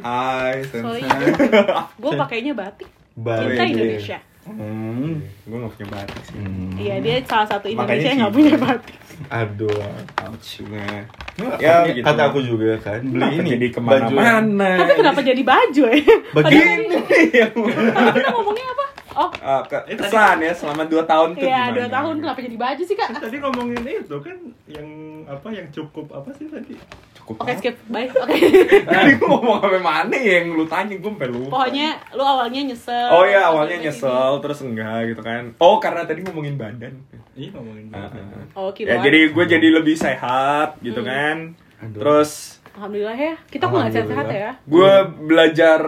[0.01, 1.09] Hai, Soalnya
[1.93, 2.89] gue pakainya batik.
[3.13, 3.63] Cinta.
[3.67, 4.17] Indonesia.
[4.43, 5.21] Hmm.
[5.43, 6.35] Gue gak punya batik sih.
[6.35, 6.73] Hmm.
[6.73, 8.95] Iya, dia salah satu Makanya Indonesia yang gak punya batik.
[9.29, 9.81] Aduh.
[10.23, 11.01] Ouch, nah.
[11.37, 12.01] Ya, Ya, gitu.
[12.03, 14.69] kata aku juga kan, beli Kenapa ini jadi baju ke mana-mana.
[14.77, 15.97] Tapi kenapa jadi baju ya?
[16.33, 16.97] Begini.
[16.97, 18.85] Padahal kita ngomongnya apa?
[19.13, 21.75] Oh, Ah, ke- kesan ya selama 2 tahun tuh iya gimana?
[21.75, 23.09] dua tahun kenapa jadi baju sih kak?
[23.13, 24.87] tadi ngomongin itu kan yang
[25.27, 26.79] apa yang cukup apa sih tadi
[27.31, 27.47] Cukup cukup.
[27.47, 28.07] Oke skip, bye.
[28.23, 28.37] Oke.
[28.83, 31.51] Tadi gua ngomong apa mana ya yang lu tanya gue sampai lupa.
[31.53, 33.07] Pokoknya lu awalnya nyesel.
[33.09, 35.43] Oh iya awalnya nyesel terus enggak gitu kan.
[35.57, 36.93] Oh karena tadi ngomongin badan.
[37.31, 38.23] Iya ngomongin Ah, badan.
[38.23, 38.45] sini.
[38.53, 39.01] Oh, Ya kiloan.
[39.01, 41.07] jadi gue jadi lebih sehat gitu Hmm.
[41.07, 41.37] kan.
[41.81, 41.99] Aduh.
[41.99, 42.31] Terus
[42.71, 43.35] Alhamdulillah ya.
[43.45, 44.51] Kita kok nggak sehat-sehat ya.
[44.61, 45.81] gue belajar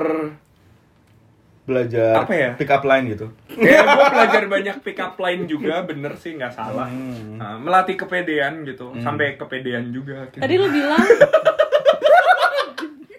[1.63, 2.49] belajar Apa ya?
[2.53, 6.51] pick up line gitu ya gue belajar banyak pick up line juga bener sih nggak
[6.51, 6.85] salah.
[6.85, 7.35] Hmm.
[7.35, 10.27] Nah, melatih kepedean gitu sampai kepedean juga.
[10.29, 10.99] Tadi lu bilang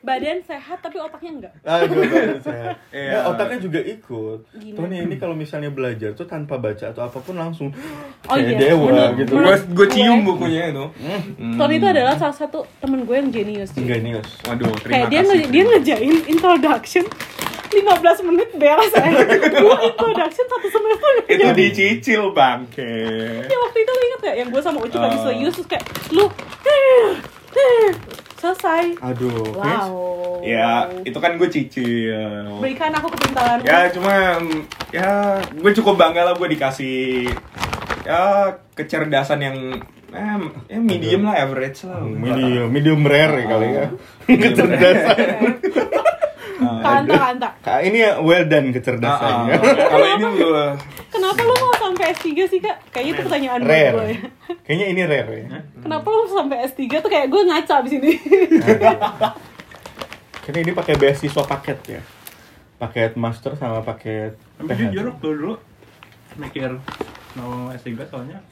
[0.04, 1.52] badan sehat tapi otaknya enggak.
[1.64, 2.76] Aduh, badan sehat.
[2.92, 3.10] Iya.
[3.10, 4.38] Nah, otaknya juga ikut.
[4.52, 4.76] Gimana?
[4.78, 7.72] Tony ini kalau misalnya belajar tuh tanpa baca atau apa pun langsung
[8.22, 9.32] Oh kayak iya, dewa menurut- gitu.
[9.34, 10.84] gue gue cium gue- bukunya itu.
[11.40, 11.56] Hmm.
[11.56, 13.72] Tony itu adalah salah satu temen gue yang jenius.
[13.72, 13.80] cuy.
[13.86, 14.28] Genius.
[14.44, 15.32] Waduh, terima Kayak dia kasih.
[15.32, 17.04] nge- dia ngejain introduction
[17.74, 19.18] 15 menit beres aja.
[19.50, 21.52] Gue introduction satu semester itu jadi.
[21.52, 22.94] dicicil bangke.
[23.44, 25.24] Ya waktu itu lu inget gak yang gue sama Ucup habis Ah.
[25.28, 26.24] serius terus kayak lu
[28.36, 28.84] selesai.
[29.00, 29.56] Aduh.
[29.56, 29.92] Wow.
[30.44, 32.60] Ya, itu kan gue cicil.
[32.60, 33.64] Berikan aku kepintaran.
[33.64, 34.36] Ya cuma
[34.92, 35.10] ya
[35.42, 37.32] gue cukup bangga lah gue dikasih
[38.04, 39.56] ya kecerdasan yang
[40.12, 40.36] eh,
[40.68, 42.04] ya medium lah average lah.
[42.04, 43.86] Medium, medium rare ya kali ya.
[44.44, 45.16] Kecerdasan.
[46.84, 47.48] Kanta kanta.
[47.60, 48.74] Kak, ini ya well done Ah, ah.
[48.76, 49.54] kecerdasannya.
[49.88, 50.66] Kalau ini gue
[51.08, 52.76] Kenapa lu mau sampai S3 sih kak?
[52.90, 53.92] Kayaknya itu pertanyaan Rare.
[53.92, 54.18] gue ya.
[54.60, 55.46] Kayaknya ini rare ya.
[55.78, 58.12] Kenapa lu sampai S3 tuh kayak gue ngaca abis ini?
[60.44, 62.02] Karena ini pakai beasiswa paket ya.
[62.76, 65.54] Paket master sama paket Tapi jujur waktu dulu
[66.34, 66.70] mikir
[67.34, 68.42] mau S3 soalnya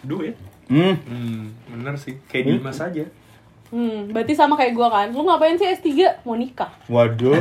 [0.00, 0.36] duit.
[0.64, 0.96] Hmm.
[0.98, 1.40] hmm,
[1.70, 2.56] bener sih kayak Hmm?
[2.60, 3.04] Dimas aja.
[3.74, 5.06] Hmm, berarti sama kayak gue kan.
[5.10, 6.22] Lu ngapain sih S3?
[6.22, 6.70] Mau nikah.
[6.86, 7.34] Waduh.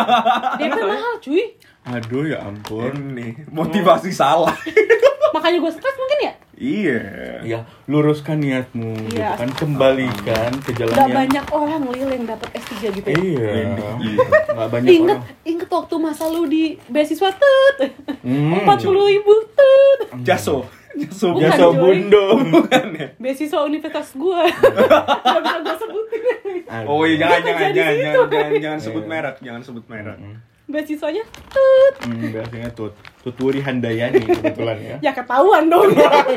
[0.58, 1.44] DP mahal cuy.
[1.84, 3.12] Aduh ya ampun.
[3.12, 4.56] Ini motivasi salah.
[5.34, 6.32] Makanya gue stres mungkin ya?
[6.54, 7.00] iya.
[7.42, 9.34] Ya, luruskan niatmu gitu Iya.
[9.36, 13.18] kan, kembalikan ke jalan Gak yang banyak orang lil yang dapet S3 gitu ya.
[13.18, 13.48] Iya.
[13.98, 14.24] Iya.
[14.54, 15.42] Nggak banyak Ingat, orang.
[15.44, 17.78] inget waktu masa lu di beasiswa tut,
[18.22, 18.54] Hmm.
[18.56, 20.64] empat puluh ribu tut, Jaso.
[20.94, 21.26] Jasa
[21.58, 21.74] Joy.
[21.74, 22.24] bundo.
[22.40, 23.08] Bukan ya?
[23.16, 24.40] beasiswa universitas gue,
[25.24, 26.22] gak bisa gue sebutin.
[26.84, 29.10] Oh iya jangan jangan jangan jangan jangan, jangan sebut Iya.
[29.10, 30.18] merek, jangan sebut merek.
[30.64, 32.92] Beasiswanya tut, Hmm, biasanya tut.
[33.20, 34.96] Tuturi Handayani kebetulan ya.
[35.00, 35.92] ya ketahuan dong,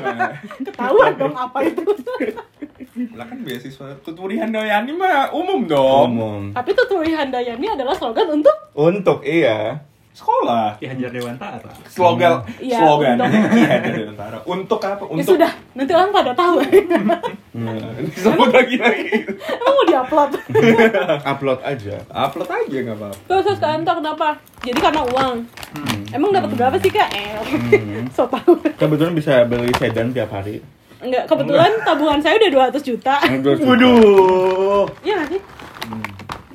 [0.67, 1.83] ketahuan dong apa itu.
[3.13, 6.09] Lah kan beasiswa tuturi Handayani mah umum dong.
[6.11, 6.41] Umum.
[6.51, 9.79] Tapi tuturi Handayani adalah slogan untuk Untuk iya.
[10.17, 10.73] Sekolah.
[10.81, 11.69] Ki Hajar Dewantara.
[11.85, 13.15] Slogan Iya, slogan.
[13.21, 13.53] untuk.
[13.53, 14.37] Iya, dari Tentara.
[14.49, 15.03] Untuk apa?
[15.05, 16.57] ya Untuk sudah, nanti orang pada tahu.
[17.53, 17.81] Hmm.
[18.01, 19.09] disebut lagi lagi.
[19.29, 20.31] Emang mau diupload?
[21.21, 21.95] Upload aja.
[22.09, 23.17] Upload aja nggak apa-apa.
[23.29, 24.27] Terus terus kantor kenapa?
[24.65, 25.35] Jadi karena uang.
[26.09, 27.09] Emang dapat berapa sih kak?
[27.13, 27.37] Eh,
[28.17, 28.57] so tau.
[28.57, 30.65] Kebetulan bisa beli sedan tiap hari.
[30.97, 33.21] Enggak, kebetulan tabungan saya udah 200 juta.
[33.21, 34.89] Waduh.
[35.05, 35.41] Iya sih?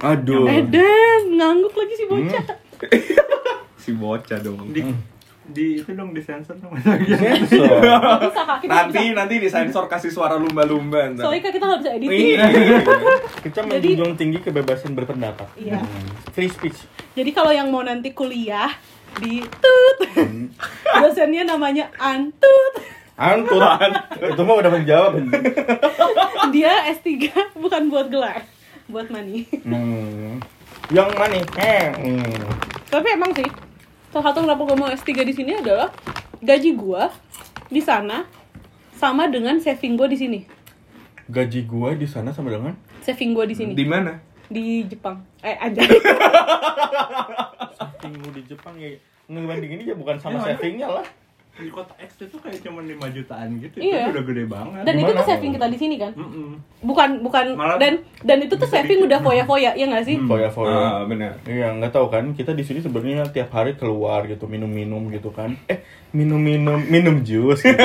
[0.03, 0.51] Aduh.
[0.51, 2.42] Eden, ngangguk lagi si bocah.
[3.82, 4.70] Si bocah dong.
[4.70, 4.82] Di
[5.42, 6.78] di itu dong disensor dong.
[6.78, 7.82] Sensor.
[8.70, 11.26] Nanti nanti disensor kasih suara lumba-lumba ntar.
[11.26, 12.38] Soalnya kita nggak bisa editing.
[13.50, 15.50] Kita menjunjung tinggi kebebasan berpendapat.
[15.58, 15.82] Iya.
[15.82, 16.08] Hmm.
[16.30, 16.86] Free speech.
[17.18, 18.70] Jadi kalau yang mau nanti kuliah
[19.18, 19.98] di tut,
[21.02, 22.74] dosennya namanya Antut.
[23.18, 23.92] Antut.
[24.22, 25.12] Itu mah udah menjawab.
[26.54, 27.10] Dia S3
[27.58, 28.46] bukan buat gelar,
[28.86, 29.50] buat money.
[29.66, 30.38] Hmm.
[30.90, 31.36] Yang mana?
[31.60, 31.86] Eh.
[31.94, 32.42] Hmm.
[32.90, 33.46] Tapi emang sih,
[34.10, 35.94] salah satu kenapa gue mau S3 di sini adalah
[36.42, 37.02] gaji gue
[37.70, 38.26] di sana
[38.98, 40.40] sama dengan saving gue di sini.
[41.30, 43.72] Gaji gua di sana sama dengan Saving gue di sini.
[43.78, 44.18] Di mana?
[44.50, 45.22] Di Jepang.
[45.40, 45.80] Eh, aja.
[48.02, 48.90] savingmu di Jepang ya
[49.30, 51.06] ngebandingin ya bukan sama Ya, savingnya lah.
[51.52, 53.76] Di kota X itu kayak cuma 5 jutaan gitu.
[53.76, 54.08] Iya.
[54.08, 54.82] Itu udah gede banget.
[54.88, 55.30] Dan itu tuh Gimana?
[55.36, 56.12] saving kita di sini kan?
[56.16, 56.50] Mm-mm.
[56.80, 59.08] Bukan bukan Malah dan dan itu tuh saving dikit.
[59.12, 60.16] udah foya-foya, ya nggak sih?
[60.16, 60.32] Hmm.
[60.32, 60.72] Foya-foya.
[60.72, 61.36] Ah, benar.
[61.44, 62.32] Iya, nggak tahu kan.
[62.32, 65.52] Kita di sini sebenarnya tiap hari keluar gitu, minum-minum gitu kan.
[65.68, 65.84] Eh,
[66.16, 67.60] minum-minum, minum jus.
[67.60, 67.76] Gitu.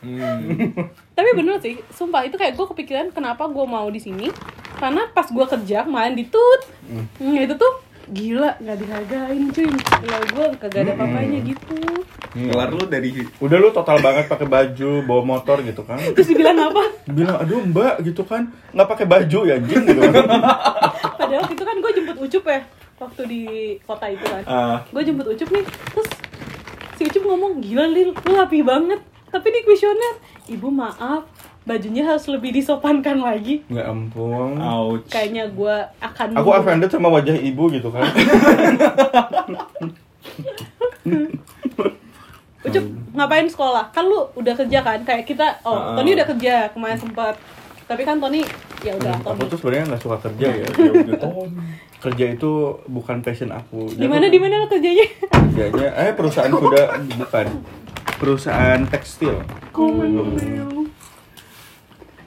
[0.00, 0.72] Hmm.
[1.12, 4.32] Tapi bener sih, sumpah itu kayak gue kepikiran kenapa gue mau di sini.
[4.80, 6.60] Karena pas gue kerja main di tut,
[7.20, 9.70] hmm, itu tuh gila nggak dihargain cuy.
[10.06, 11.78] Ya gue kagak ada papanya gitu.
[12.30, 13.10] Kelar lu dari
[13.42, 15.98] Udah lu total banget pakai baju, bawa motor gitu kan.
[15.98, 16.82] Terus dibilang apa?
[17.10, 20.00] Bilang, aduh mbak gitu kan, nggak pakai baju ya anjing gitu.
[21.18, 22.60] Padahal itu kan gue jemput Ucup ya
[23.00, 23.42] waktu di
[23.82, 24.44] kota itu kan.
[24.46, 24.78] Ah.
[24.90, 26.10] Gue jemput Ucup nih, terus
[26.98, 29.00] si Ucup ngomong gila Lil, lu rapi banget.
[29.30, 30.18] Tapi di kuesioner,
[30.50, 31.22] ibu maaf,
[31.70, 33.62] bajunya harus lebih disopankan lagi.
[33.64, 34.58] Nggak ampun.
[34.58, 35.06] ouch.
[35.06, 38.02] Kayaknya gue akan Aku offended sama wajah ibu gitu kan.
[42.60, 43.88] Ucup ngapain sekolah?
[43.88, 45.00] Kan lu udah kerja kan?
[45.00, 45.94] Kayak kita, oh Ah.
[45.94, 47.34] Tony udah kerja kemarin sempet.
[47.86, 48.42] Tapi kan Tony
[48.80, 49.46] ya udah aku Tony.
[49.46, 51.18] tuh sebenarnya nggak suka kerja ya Ya udah
[52.00, 52.50] kerja itu
[52.86, 55.04] bukan passion aku Di mana di mana lu kerjanya?
[55.28, 56.82] kerjanya eh perusahaan kuda
[57.18, 57.46] bukan
[58.16, 59.36] perusahaan tekstil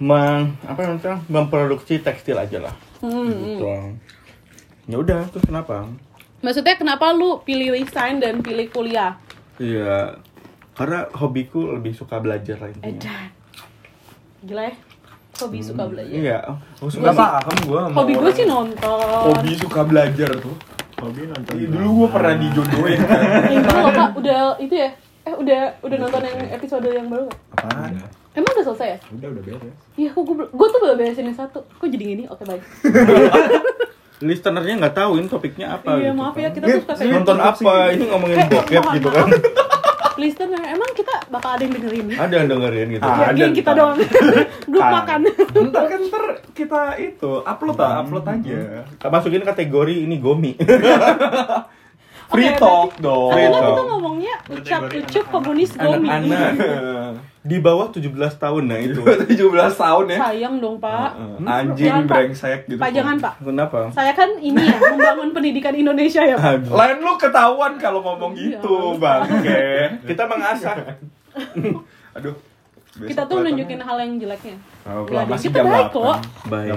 [0.03, 3.67] Meng, apa namanya memproduksi tekstil aja lah Hmm, gitu
[4.83, 5.87] ya udah terus kenapa
[6.43, 9.15] Maksudnya kenapa lu pilih resign dan pilih kuliah?
[9.55, 10.19] Iya,
[10.75, 12.99] karena hobiku lebih suka belajar lah intinya.
[12.99, 13.25] Edan.
[14.43, 14.75] Gila ya.
[15.39, 16.11] Hobi suka belajar.
[16.11, 16.37] Iya,
[16.75, 19.23] aku suka paham gue sama Hobi gue orang sih nonton.
[19.31, 20.55] Hobi suka belajar tuh.
[20.99, 21.53] Hobi nonton.
[21.55, 23.21] Iya, dulu gue pernah dijodohin kan.
[23.23, 24.89] Yang itu loh Kak, udah itu ya.
[25.23, 27.39] Eh udah udah nonton yang episode yang baru nggak?
[27.55, 27.91] Apaan?
[28.33, 28.97] Emang udah selesai ya?
[29.13, 29.77] Udah udah beres.
[29.93, 31.59] Iya, kok gue gue tuh belum beresin yang satu.
[31.65, 32.23] Kok jadi gini?
[32.29, 32.63] Oke, baik.
[34.23, 35.99] listenernya nggak tahu ini topiknya apa.
[35.99, 36.43] Iya, gitu maaf kan.
[36.43, 37.73] ya kita tuh suka kayak Nonton apa?
[37.91, 39.27] Ini ngomongin bokep mohon gitu kan.
[40.13, 42.05] Listener, emang kita bakal ada yang dengerin?
[42.13, 43.01] Ada yang dengerin gitu.
[43.01, 43.33] Ah.
[43.33, 43.97] Ya, kita doang.
[44.71, 44.91] Grup Kan.
[44.93, 45.19] makan.
[45.73, 48.85] Ntar kan ntar kita itu upload ah, upload aja.
[49.09, 50.53] Masukin kategori ini gomi.
[52.27, 53.31] Free Oke, talk dong.
[53.31, 53.69] Free Karena talk.
[53.69, 56.07] kita ngomongnya ucap ucup komunis gomi.
[56.07, 56.51] Anak-anak
[57.43, 58.07] di bawah 17
[58.39, 59.01] tahun nah itu.
[59.35, 59.35] 17
[59.75, 60.17] tahun ya.
[60.21, 61.09] Sayang dong, Pak.
[61.13, 62.09] Heeh, Anjing Jangan, Pak.
[62.09, 62.79] brengsek gitu.
[62.79, 63.33] Pak jangan, Pak.
[63.37, 63.79] Kenapa?
[63.91, 66.63] Saya kan ini ya, membangun pendidikan Indonesia ya, Pak.
[66.65, 68.57] Lain lu ketahuan kalau ngomong Iya.
[68.57, 69.63] gitu, bangke.
[70.07, 70.75] Kita mengasah.
[72.13, 72.35] Aduh.
[72.93, 74.53] Kita tuh nunjukin hal yang jeleknya.
[74.85, 75.97] Oh, masih kita jam baik 8.
[75.97, 76.17] kok.
[76.45, 76.71] Baik.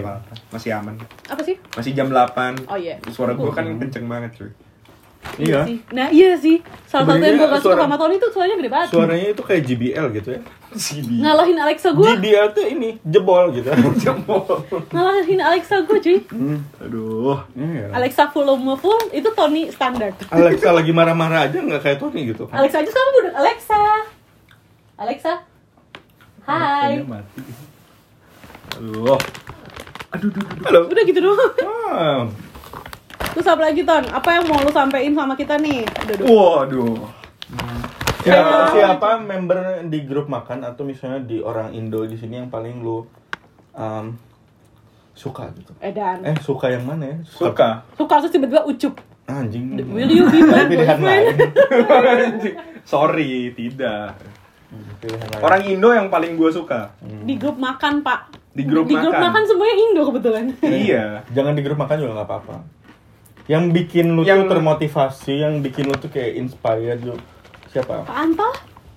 [0.48, 0.94] Masih aman.
[1.28, 1.56] Apa sih?
[1.76, 2.56] Masih jam 8.
[2.64, 2.96] Oh iya.
[3.12, 4.48] Suara gua kan kenceng banget, cuy.
[5.36, 5.60] Iya.
[5.68, 5.78] sih.
[5.92, 6.56] Nah iya sih.
[6.86, 8.88] Salah satu yang gue gak suka sama Tony tuh suaranya gede banget.
[8.88, 10.40] Suaranya itu kayak JBL gitu ya.
[10.76, 11.10] CD.
[11.20, 12.08] Ngalahin Alexa gue.
[12.08, 13.68] JBL tuh ini jebol gitu.
[14.94, 16.18] Ngalahin Alexa gue cuy.
[16.80, 17.36] Aduh.
[17.52, 17.92] Iya.
[17.92, 20.14] Alexa volume full itu Tony standar.
[20.32, 22.48] Alexa lagi marah-marah aja nggak kayak Tony gitu.
[22.48, 23.82] Alexa aja sekarang udah Alexa.
[24.96, 25.32] Alexa.
[26.46, 27.02] Hai.
[27.02, 27.42] Mati.
[28.78, 29.18] Aduh.
[30.14, 30.64] Aduh, aduh, aduh.
[30.64, 30.80] Halo.
[30.88, 31.52] Udah gitu doang.
[31.90, 32.20] Ah,
[33.36, 34.00] Terus apa lagi Ton?
[34.08, 35.84] Apa yang mau lu sampein sama kita nih?
[35.84, 36.24] Udah, udah.
[36.24, 36.96] Waduh.
[38.24, 42.80] siapa, siapa member di grup makan atau misalnya di orang Indo di sini yang paling
[42.80, 43.04] lu
[43.76, 44.16] um,
[45.12, 45.76] suka gitu?
[45.84, 46.24] Edan.
[46.24, 47.16] Eh suka yang mana ya?
[47.28, 47.84] Suka.
[48.00, 49.04] Suka terus tiba-tiba ucup.
[49.28, 49.84] Anjing.
[49.84, 51.36] Will you be my boyfriend?
[52.88, 54.16] Sorry, tidak.
[55.44, 56.96] Orang Indo yang paling gue suka.
[57.04, 58.32] Di grup makan, Pak.
[58.56, 59.28] Di grup Di grup makan.
[59.28, 60.44] makan semuanya Indo kebetulan.
[60.64, 61.04] Iya.
[61.36, 62.56] Jangan di grup makan juga nggak apa-apa.
[63.46, 67.14] Yang bikin lu Yang- tuh termotivasi, yang bikin lu tuh kayak inspired lu
[67.68, 68.02] siapa?
[68.02, 68.54] Pak?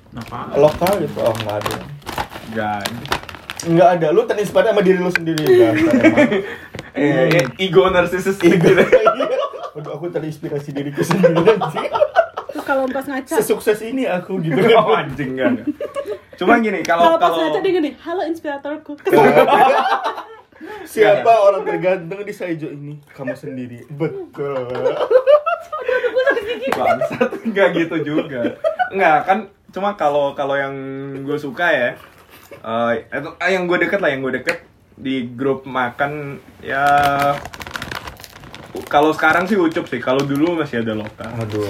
[0.10, 0.38] Kenapa?
[0.56, 1.20] Lokal gitu?
[1.20, 1.76] Oh nggak ada.
[2.50, 2.82] Gak.
[3.62, 4.08] Nggak ada.
[4.10, 5.78] Lu terinspire sama diri lu sendiri emang.
[6.92, 8.58] Eh, ego narsisis Ego.
[8.58, 8.82] gitu.
[9.78, 11.94] Waduh, aku terinspirasi diriku sendiri anjing.
[12.50, 13.34] Terus kalau pas ngaca.
[13.38, 15.06] Sesukses ini aku gitu Oh, kan.
[15.06, 15.62] anjing enggak.
[15.62, 15.68] enggak.
[16.36, 18.98] Cuma gini, Kalau kalau pas kalau ngaca dia gini, halo inspiratorku.
[20.84, 23.00] Siapa orang terganteng di Saijo ini?
[23.16, 23.88] Kamu sendiri.
[23.88, 24.68] Betul.
[26.70, 28.60] bangsat enggak gitu juga.
[28.92, 30.74] Enggak, kan cuma kalau kalau yang
[31.22, 31.90] gue suka ya
[32.50, 34.66] eh itu eh, yang gue deket lah yang gue deket
[34.98, 36.84] di grup makan ya
[38.90, 41.70] kalau sekarang sih ucup sih kalau dulu masih ada lokal Aduh.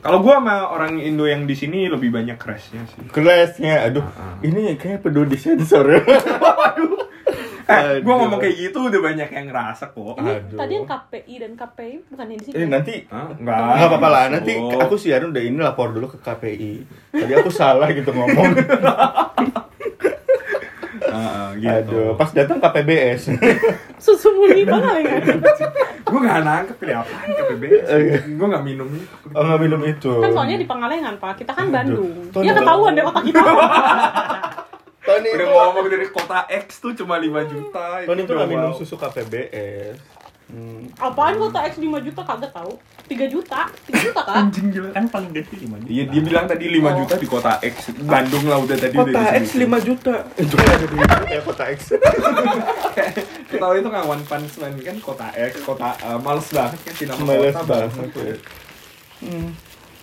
[0.00, 4.04] kalau gue sama orang Indo yang di sini lebih banyak crashnya sih Kelasnya, aduh,
[4.40, 5.84] ini kayak perlu disensor.
[7.68, 8.18] eh, gue Aduh.
[8.18, 10.56] ngomong kayak gitu udah banyak yang ngerasa kok Ini Aduh.
[10.56, 12.54] tadi yang KPI dan KPI bukan yang di sini.
[12.54, 13.28] Eh nanti Hah?
[13.30, 14.24] enggak nggak apa-apa lah.
[14.30, 14.72] Nanti Oh.
[14.74, 16.72] aku siaran udah ini lapor dulu ke KPI.
[17.12, 18.52] Tadi aku salah gitu ngomong.
[21.08, 23.32] Ah, gitu Aduh, pas datang KPBS.
[24.04, 25.18] Susu murni banget ya.
[26.04, 28.16] gue gak nangkep ini apaan KPBS Oke.
[28.30, 30.12] gue gak minum itu Oh nggak minum itu.
[30.14, 31.32] Kan soalnya di Pangalengan, Pak.
[31.38, 32.12] Kita kan Bandung.
[32.30, 33.40] Tony, Ya ketahuan deh otak kita.
[35.08, 38.50] Tony udah itu, ngomong dari kota X tuh cuma 5 juta Tony itu udah nggak
[38.50, 39.96] minum susu KPBS.
[40.48, 40.88] Hmm.
[40.96, 42.72] Apaan kota X 5 juta kagak tahu.
[43.04, 43.68] 3 juta.
[43.68, 44.48] 3 juta kan?
[44.48, 45.88] anjing gila Kan paling gede 5 juta.
[45.88, 46.92] Iya dia bilang tadi 5 Oh.
[47.04, 50.14] juta di kota X Bandung lah udah tadi Kota udah X 5 juta.
[50.36, 50.96] Eh, juga ada di
[51.28, 51.78] ya kota X.
[53.48, 56.94] Kita tahu itu nggak One Punch Man kan kota X kota eh, males banget kan
[57.12, 58.36] nama Males kota banget ya.
[59.18, 59.48] Hmm.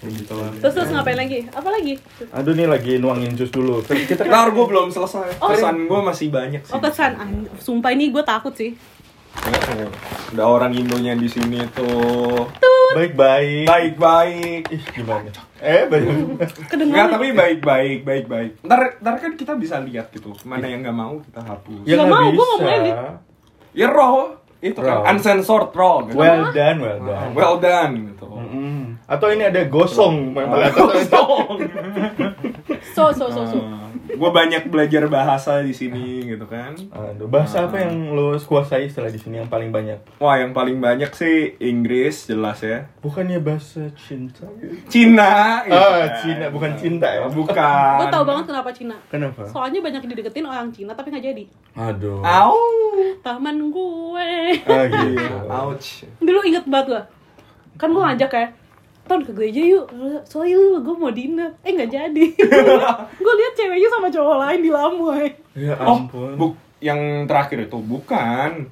[0.02, 1.48] Gitu lah Terus terus ngapain lagi?
[1.50, 1.94] Apa lagi?
[2.30, 3.80] Aduh nih lagi nuangin jus dulu.
[3.82, 5.50] Kita Ntar gue belum selesai Oh.
[5.50, 7.28] Pesan gue masih banyak sih Oh kesan, Ah,
[7.58, 8.76] sumpah ini gue takut sih.
[10.32, 12.48] Udah orang Indonya di sini tuh
[12.94, 13.68] baik-baik.
[13.68, 15.30] baik-baik Ih, gimana?
[15.58, 16.16] Eh, banyak.
[16.16, 17.10] Enggak, Kedengaran.
[17.12, 18.52] tapi baik-baik, baik-baik.
[18.62, 21.84] Ntar, ntar kan kita bisa lihat gitu, mana yang nggak mau kita hapus.
[21.84, 22.96] Ya Nggak nggak mau, gua nggak edit.
[23.74, 25.14] Ya roh, itu kan Raw.
[25.14, 26.18] uncensored raw gitu.
[26.18, 27.30] Well done, well done.
[27.38, 28.26] well done gitu.
[28.26, 28.98] Mm-mm.
[29.06, 31.54] Atau ini ada gosong memang Ah, atau
[32.98, 33.60] So so so so.
[34.16, 36.74] Gue banyak belajar bahasa di sini gitu kan.
[36.90, 40.00] Aduh, bahasa apa yang lo kuasai setelah di sini yang paling banyak?
[40.18, 42.88] Wah, yang paling banyak sih Inggris jelas ya.
[43.00, 44.48] Bukannya bahasa cinta?
[44.88, 45.62] Cina.
[45.64, 46.10] gitu Ah, kan.
[46.24, 47.28] Cina, bukan cinta ya?
[47.28, 47.96] Bukan.
[48.00, 48.96] Gue tau banget kenapa Cina.
[49.08, 49.42] Kenapa?
[49.46, 51.44] Soalnya banyak dideketin orang Cina tapi nggak jadi.
[51.76, 52.24] Aduh.
[52.24, 52.58] Au.
[53.22, 54.32] Taman gue.
[54.64, 55.20] Ah, gitu.
[55.20, 55.88] Iya, ouch.
[56.24, 57.04] Dulu inget banget gue.
[57.76, 58.48] Kan gue ngajak ya.
[59.06, 59.86] Ton ke gereja yuk.
[60.24, 61.54] Soalnya gue mau dinner.
[61.62, 62.26] Eh nggak jadi.
[63.22, 65.26] gue lihat ceweknya sama cowok lain di Lamoy.
[65.54, 66.34] Ya Oh, ampun.
[66.34, 66.46] bu
[66.80, 68.66] yang terakhir itu bukan.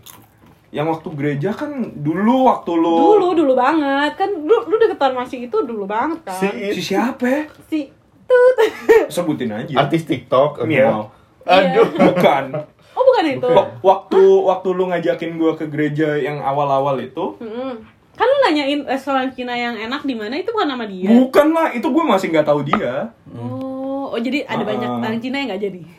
[0.69, 4.11] Yang waktu gereja kan dulu waktu lu Dulu dulu banget.
[4.15, 6.33] Kan lu lu deketan masih itu dulu banget kan.
[6.35, 7.23] Si si siapa?
[7.23, 7.41] ya?
[7.67, 7.79] si
[8.23, 8.57] tut.
[9.13, 9.73] Sebutin aja.
[9.79, 10.59] artis TikTok.
[10.59, 10.65] oke.
[10.65, 11.13] Miau.
[11.43, 11.85] Aduh.
[11.93, 12.45] Bukan.
[12.91, 13.37] Oh bukan itu.
[13.43, 13.53] Bukan.
[13.53, 17.83] Wak- Waktu waktu lu ngajakin gua ke gereja yang awal-awal itu, Mm-mm.
[18.13, 21.09] Kan lu nanyain restoran Cina yang enak di mana itu bukan nama dia.
[21.09, 23.09] bukan lah, itu gua masih nggak tahu dia.
[23.27, 24.67] Oh, oh jadi ada Ah.
[24.67, 25.81] banyak orang Cina yang nggak jadi.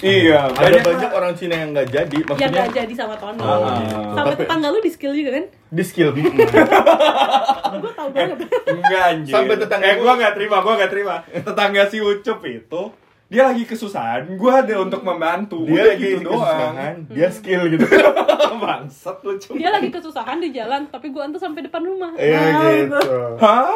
[0.00, 3.44] Iya, Ada banyak orang Cina yang nggak jadi, yang maksudnya nggak jadi sama Tono.
[3.44, 3.78] Ah.
[4.10, 5.44] Sampai Tapi- tetangga lu di skill juga kan?
[5.70, 6.10] di skill.
[7.76, 8.38] Gue tau banget.
[8.66, 9.30] Enggak anjir.
[9.30, 11.14] Sampai tetangga eh, gua- nggak terima, gua nggak terima.
[11.30, 12.82] Tetangga si Ucup itu
[13.30, 15.62] dia lagi kesusahan, gua ada untuk membantu.
[15.62, 16.42] dia Udah lagi gitu doang.
[16.42, 17.84] kesusahan, dia skill gitu.
[18.60, 19.54] Bangsat lu Cup.
[19.54, 22.12] Dia lagi kesusahan di jalan, tapi gue antar sampai depan rumah.
[22.12, 22.98] Iya Nah, gitu.
[23.38, 23.72] Hah?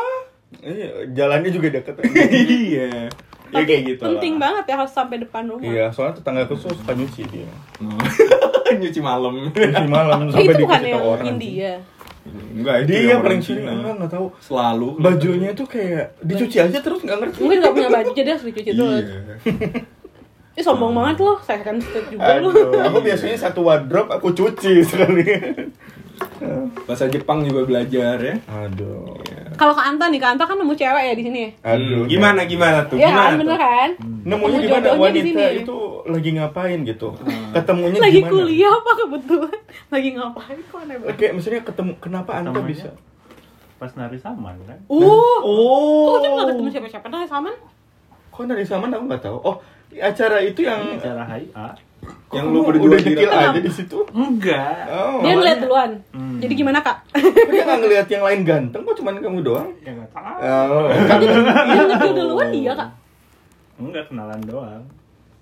[0.56, 1.94] Iya, jalannya juga deket.
[2.60, 3.08] iya.
[3.46, 4.40] Ya Tapi kayak gitu penting lah.
[4.44, 5.64] banget ya harus sampai depan rumah.
[5.64, 7.48] Iya, soalnya tetangga aku tuh suka nyuci dia.
[8.74, 9.48] Nyuci malam.
[9.48, 11.26] Nyuci malam Eh, sampai itu bukan yang orang.
[11.30, 11.72] India.
[12.24, 13.68] Enggak, Dia yang paling Cina.
[13.68, 14.26] sini enggak enggak tahu.
[14.40, 14.88] Selalu.
[14.96, 17.38] Bajunya tuh kayak dicuci aja terus nggak ngerti.
[17.44, 18.70] Mungkin nggak punya baju jadi harus dicuci.
[18.72, 18.96] Iya.
[20.54, 22.38] Ih sombong banget loh, second state juga.
[22.38, 25.26] Aduh, aku biasanya satu wardrobe aku cuci sekali.
[26.84, 28.34] Bahasa Jepang juga belajar ya.
[28.44, 29.14] Aduh.
[29.54, 31.42] Kalau ke Anta nih, ke Anta kan nemu cewek ya di sini.
[31.60, 32.02] Aduh.
[32.02, 32.96] Hmm, gimana gimana tuh?
[32.96, 33.62] Iya gimana kan, bener tuh?
[33.62, 33.90] kan?
[34.24, 35.62] Nemunya di wanita sini.
[35.62, 37.08] itu lagi ngapain gitu?
[37.52, 38.32] Ketemunya Lagi gimana?
[38.34, 39.58] kuliah apa kebetulan?
[39.94, 41.12] Lagi ngapain kok aneh banget?
[41.14, 42.90] Oke, maksudnya ketemu kenapa Ketemunya bisa?
[43.74, 44.78] Pas nari saman kan?
[44.86, 46.06] Uh, Oh.
[46.08, 47.06] kok dia nggak ketemu siapa-siapa?
[47.08, 47.54] Nah, Saman?
[48.30, 49.38] Kok dari zaman aku nggak tahu.
[49.40, 49.56] Oh,
[49.94, 51.66] acara itu yang Ini cara HIA.
[52.04, 53.40] Kok Yang lu berdua udah di rekam?
[53.46, 53.98] aja di situ.
[54.10, 54.76] Enggak.
[54.88, 55.90] Oh, Dia ngeliat duluan.
[56.10, 56.38] Hmm.
[56.38, 56.96] Jadi gimana kak?
[57.46, 59.68] dia nggak ngelihat yang lain ganteng kok cuman kamu doang.
[59.80, 60.38] Ya enggak tahu.
[60.40, 62.90] Oh, Yang nyekil duluan dia kak.
[63.74, 64.82] Enggak kenalan doang.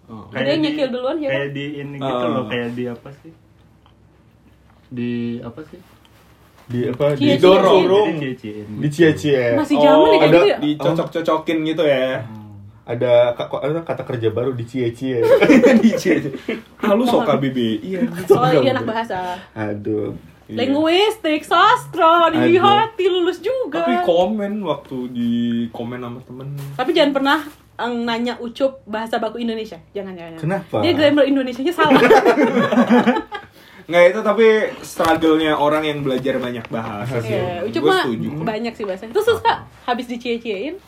[0.04, 0.26] Oh.
[0.30, 1.32] Jadi yang nyekil duluan siapa?
[1.32, 2.28] Kayak di ini gitu Oh.
[2.28, 3.32] loh, kayak di apa sih?
[4.88, 5.80] Di apa sih?
[6.62, 7.04] di apa?
[7.12, 7.36] Cie-cie.
[7.36, 8.94] Didorong, Dicie-ciein di gitu.
[8.94, 9.44] cie-cie.
[9.52, 10.58] Masih zaman ya kayak ada- gitu ya?
[10.62, 12.08] Dicocok-cocokin gitu ya.
[12.82, 15.22] Ada ada kata kerja baru di cie-cie.
[15.78, 16.34] Dicie.
[16.82, 17.78] Ah, lu sok KBBI.
[17.78, 18.00] Iya.
[18.28, 19.38] Soalnya dia anak bahasa.
[19.54, 20.18] Aduh.
[20.50, 20.66] Iya.
[20.66, 23.86] Linguistik, sastra, dihati, lulus juga.
[23.86, 25.30] Tapi komen waktu di
[25.70, 26.46] komen sama temen.
[26.74, 27.38] Tapi jangan pernah
[27.78, 29.78] eh, nanya ucup bahasa baku Indonesia.
[29.94, 30.38] Jangan, jangan.
[30.42, 30.76] Kenapa?
[30.82, 32.02] Dia grammar Indonesianya salah.
[33.82, 34.46] Nggak itu tapi
[34.82, 37.34] struggle-nya orang yang belajar banyak bahasa sih.
[37.34, 38.28] Iya, ucup Gue mah setuju.
[38.42, 39.02] banyak sih bahasa.
[39.10, 40.78] Terus, terus kak, habis dicie-ciein,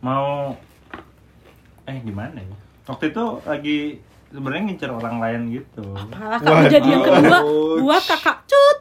[0.00, 0.54] Mau
[1.84, 2.56] eh gimana ya?
[2.86, 3.78] Waktu itu lagi
[4.28, 5.82] sebenarnya ngincer orang lain gitu.
[5.88, 7.38] malah kamu jadi yang kedua,
[7.80, 8.78] buat kakak cut.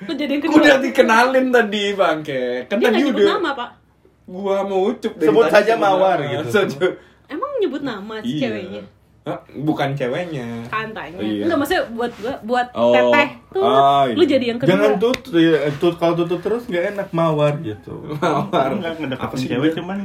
[0.00, 0.56] Lu jadi yang kedua.
[0.56, 2.42] Udah dikenalin tadi bangke.
[2.66, 3.70] Kan Dia nggak tadi udah nama pak.
[4.26, 6.46] gua mau ucup dari Sebut saja Mawar gitu.
[6.52, 6.96] Sebut-
[7.26, 8.42] Emang nyebut nama si Iya.
[8.44, 8.82] ceweknya?
[9.20, 9.38] Hah?
[9.54, 10.64] bukan ceweknya.
[10.66, 11.18] Kantanya.
[11.18, 11.44] Iya.
[11.44, 12.90] Enggak maksudnya buat gua, buat Oh.
[12.90, 13.62] teteh tuh.
[13.62, 14.70] Ah, Lu jadi yang kedua.
[14.72, 17.94] Jangan tut, ya, tut kalau tutut terus nggak enak mawar gitu.
[18.16, 18.70] Mawar.
[18.72, 19.98] Enggak Apa ngedeketin sih cewek cuman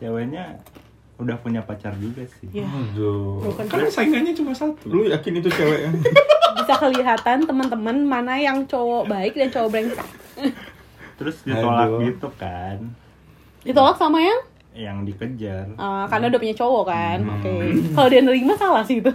[0.00, 0.56] ceweknya
[1.16, 2.48] udah punya pacar juga sih.
[2.50, 3.44] Ya, Aduh.
[3.44, 4.88] bukan Karena saingannya cuma satu.
[4.88, 5.94] Lu yakin itu cewek yang
[6.58, 10.08] bisa kelihatan teman-teman mana yang cowok baik dan cowok brengsek.
[11.14, 12.00] Terus ditolak Aduh.
[12.02, 12.78] gitu kan.
[13.60, 15.66] Ditolak sama yang Yang dikejar.
[15.68, 17.18] eh, karena udah punya cowok kan.
[17.20, 17.32] Hmm.
[17.36, 17.54] Oke.
[17.92, 19.12] Kalau dia nerima salah sih itu.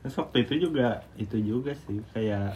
[0.00, 2.54] Terus waktu itu juga itu juga sih kayak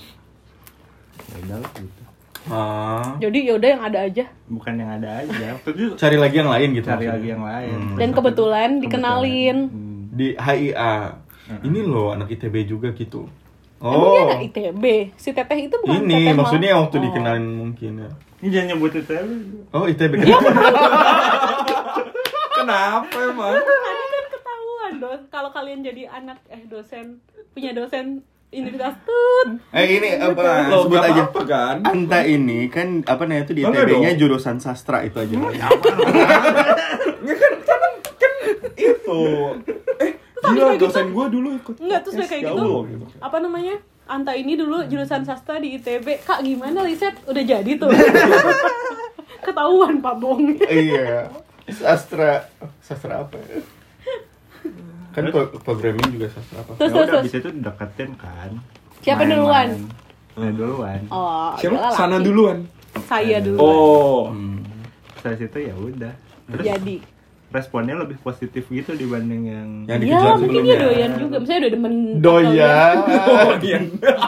[1.21, 2.03] ya udah lah gitu.
[2.49, 4.25] Ah, Jadi yaudah yang ada aja.
[4.47, 5.61] Bukan yang ada aja.
[5.61, 6.87] Itu cari lagi yang lain gitu.
[6.87, 7.13] cari maksudnya.
[7.13, 7.77] lagi yang lain.
[7.77, 7.97] Hmm.
[7.99, 9.59] Dan kebetulan dikenalin.
[9.69, 9.89] Hmm.
[10.11, 10.95] di HIA.
[11.61, 13.27] Ini loh anak ITB juga gitu.
[13.81, 14.85] Emang dia Oh, anak ITB.
[15.17, 17.03] Si teteh itu bukan ini teteh maksudnya waktu Oh.
[17.03, 18.11] dikenalin mungkin ya.
[18.39, 19.21] Ini jangan nyebut ya.
[19.71, 20.37] Oh ITB Iya?
[22.57, 23.55] Kenapa emang?
[23.57, 27.19] Tadi kan ketahuan dong kalau kalian jadi anak eh dosen
[27.51, 29.49] punya dosen universitas tut.
[29.71, 30.67] eh ini apa?
[30.67, 31.23] Lo sebut aja.
[31.31, 31.77] apa kan?
[31.87, 35.35] Anta ini kan apa namanya itu di ITB-nya jurusan sastra itu aja.
[37.21, 37.83] Ya kan, kan,
[38.17, 38.33] kan
[38.81, 39.21] itu.
[40.01, 40.11] Eh,
[40.41, 40.85] gila kayak gitu.
[40.89, 42.73] dosen gue dulu ikut Enggak, terus kayak ya gitu.
[42.89, 43.05] Gitu.
[43.21, 43.77] Apa namanya?
[44.09, 46.25] Anta ini dulu jurusan sastra di ITB.
[46.25, 47.15] Kak, gimana riset?
[47.29, 47.93] Udah jadi tuh.
[49.47, 50.59] Ketahuan Pak Bong.
[50.67, 51.29] iya
[51.71, 52.51] sastra
[52.83, 53.63] sastra apa ya
[55.11, 57.23] kan pro- programming juga sastra apa Terus Ya terus udah terus.
[57.23, 58.51] abis itu deketin kan.
[59.01, 59.37] Siapa Main-main.
[59.37, 59.69] duluan?
[60.31, 61.01] Saya duluan.
[61.09, 62.25] Oh, siapa sana laki.
[62.25, 62.59] duluan
[63.03, 63.59] Saya dulu.
[63.59, 64.59] oh Hmm.
[65.19, 66.15] Dari situ ya udah.
[66.49, 66.97] Terus Jadi.
[67.51, 71.37] responnya lebih positif gitu dibanding yang Yang Ya, dikejar mungkin dia doyan juga.
[71.37, 73.79] Misalnya udah demen doyan oh iya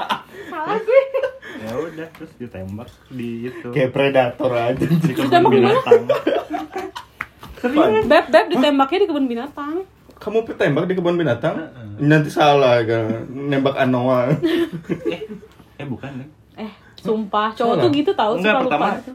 [0.52, 1.02] Salah gue.
[1.62, 5.70] ya udah terus ditembak di itu kayak predator aja di kebun Ditembak di mana?
[5.72, 6.02] binatang.
[8.04, 9.74] Beb, beb ditembaknya di kebun binatang.
[10.22, 11.58] Kamu tembak di kebun binatang
[11.98, 14.30] nanti salah kan nembak Anoa
[15.04, 15.20] eh
[15.74, 17.82] eh bukan nih Eh, sumpah, cowok Salah.
[17.82, 18.70] tuh gitu tahu Enggak, suka lupa.
[18.70, 19.12] pertama- gitu.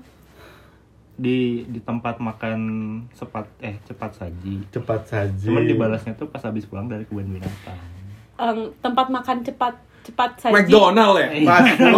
[1.17, 2.59] di di tempat makan
[3.11, 7.79] cepat eh cepat saji cepat saja cuman dibalasnya tuh pas habis pulang dari kebun binatang
[8.35, 10.53] Em, tempat makan cepat cepat saji.
[10.53, 11.89] McDonald ya Mas, Di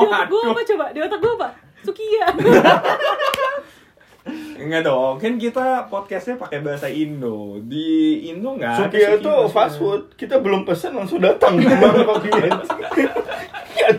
[0.00, 0.84] otak gue apa coba?
[0.90, 1.48] Di otak gue apa?
[1.82, 2.26] Sukiya.
[4.56, 7.62] Enggak dong, kan kita podcastnya pakai bahasa Indo.
[7.62, 7.86] Di
[8.28, 12.58] Indo nggak ada Sukiya Suki itu fast food kita belum pesan langsung datang Bang kopinya
[13.76, 13.92] Ya,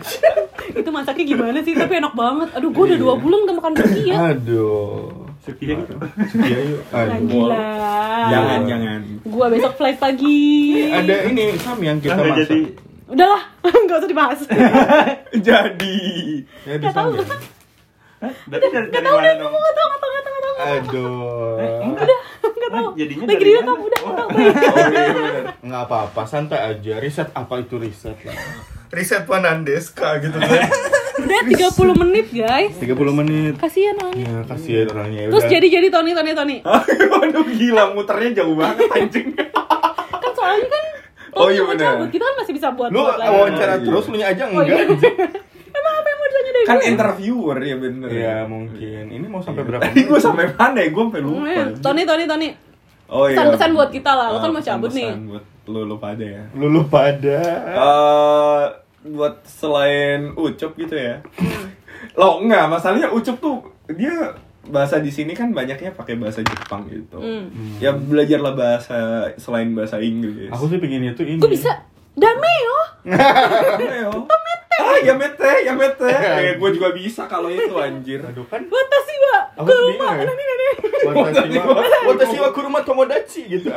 [0.68, 1.72] itu masaknya gimana sih?
[1.72, 2.48] Tapi enak banget.
[2.52, 4.16] Aduh, gue udah dua bulan gak makan sukiya.
[4.34, 5.08] aduh
[5.40, 5.96] sekian gitu
[6.28, 7.64] Sukiya yuk aduh gila.
[8.28, 9.00] Jangan, jangan.
[9.24, 10.44] Gua besok flight pagi.
[10.92, 12.60] ada ini Sam yang kita masak jadi
[13.08, 13.40] Udahlah,
[13.88, 14.40] nggak usah dibahas.
[15.48, 15.96] Jadi.
[16.68, 17.16] ya Gak tahu.
[18.20, 19.52] Dari, Gak dari tahu mana dong?
[19.52, 20.54] gak tahu, gak tahu, gak tahu, gak tahu.
[20.58, 22.84] aduh Gak tahu.
[22.84, 23.80] Hah, jadinya Lagi dari direkam, mana?
[23.80, 24.12] udah, Oh.
[24.12, 24.26] udah.
[24.28, 24.38] Oh
[24.92, 25.44] iya benar.
[25.58, 28.36] nggak apa-apa santai aja riset apa itu riset lah
[28.90, 30.68] riset Wanandeska gitu kan
[31.18, 32.78] Udah 30 menit, guys.
[32.78, 34.22] 30 menit Kasihan orangnya.
[34.22, 35.50] ya kasihan orangnya Terus udah.
[35.50, 36.56] jadi jadi Tony Tony Tony.
[37.18, 39.26] Aduh gila muternya jauh banget anjing.
[40.12, 40.84] Kan soalnya kan
[41.34, 42.06] Oh, iya bener.
[42.06, 43.30] Kita kan masih bisa buat lu buat lagi.
[43.30, 43.84] wawancara Iya.
[43.84, 44.74] terus lu aja Oh, iya.
[44.80, 45.14] enggak
[45.78, 48.08] Emang apa yang mau ditanya dari Kan interviewer ya bener.
[48.08, 49.68] ya mungkin ini mau sampai Iya.
[49.68, 50.88] berapa Tadi gue sampai mana ya?
[50.88, 51.44] Gue sampai lupa.
[51.44, 52.48] Hmm, Tony Tony Tony.
[53.06, 53.36] Oh iya.
[53.36, 55.08] Pesan-pesan buat kita lah, lo kan mau cabut nih.
[55.08, 56.42] pesan-pesan buat lu lu pada ya.
[56.52, 58.64] lulu pada Eh
[59.06, 61.20] buat selain ucup gitu ya.
[62.14, 63.56] Lo enggak, masalahnya ucup tuh
[63.90, 64.32] dia
[64.64, 67.16] bahasa di sini kan banyaknya pakai bahasa Jepang gitu.
[67.16, 67.48] Hmm.
[67.78, 68.98] Ya belajarlah bahasa
[69.36, 70.48] selain bahasa Inggris.
[70.48, 71.72] aku sih pengen itu ini Gue bisa
[72.12, 72.76] Dameo.
[73.88, 74.10] Ayo.
[74.78, 76.06] Ah, ya mete, ya mete.
[76.06, 78.22] Eh, gue juga bisa kalau itu anjir.
[78.22, 80.22] aduh kan Watashi wa ya.
[80.22, 80.76] nenek nenek.
[81.02, 83.68] Watashi wa Watashi wa kuruma tomodachi gitu.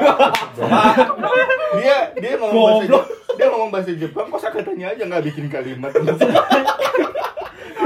[1.82, 3.02] dia dia ngomong bahasa
[3.34, 5.92] dia ngomong bahasa Jepang kok katanya aja nggak bikin kalimat.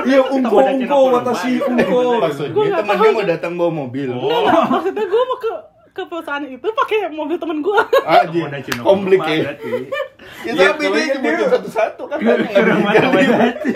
[0.06, 1.18] Iya, unko, kuruma.
[1.18, 2.22] watashi, unko.
[2.22, 4.12] Maksudnya temannya mau datang bawa mobil.
[4.12, 4.70] Enggak.
[4.70, 7.80] Maksudnya gue mau ke ke perusahaan itu pakai mobil temen gue.
[8.04, 8.44] Aja
[8.84, 9.56] komplik ya.
[10.44, 12.94] Ya, Iya, tapi dia nyebutin satu-satu kan kalimat.
[13.00, 13.74] Tomodachi.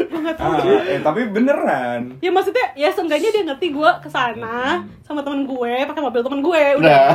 [0.00, 0.52] gue tahu.
[0.54, 2.00] Ah, eh, tapi beneran.
[2.20, 6.40] Ya maksudnya ya seenggaknya dia ngerti gue ke sana sama temen gue pakai mobil temen
[6.40, 6.86] gue udah.
[6.86, 7.08] Nah,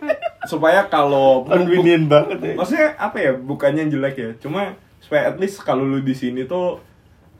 [0.50, 2.52] Supaya kalau convenient banget ya.
[2.54, 6.78] maksudnya apa ya bukannya jelek ya cuma supaya at least kalau lu di sini tuh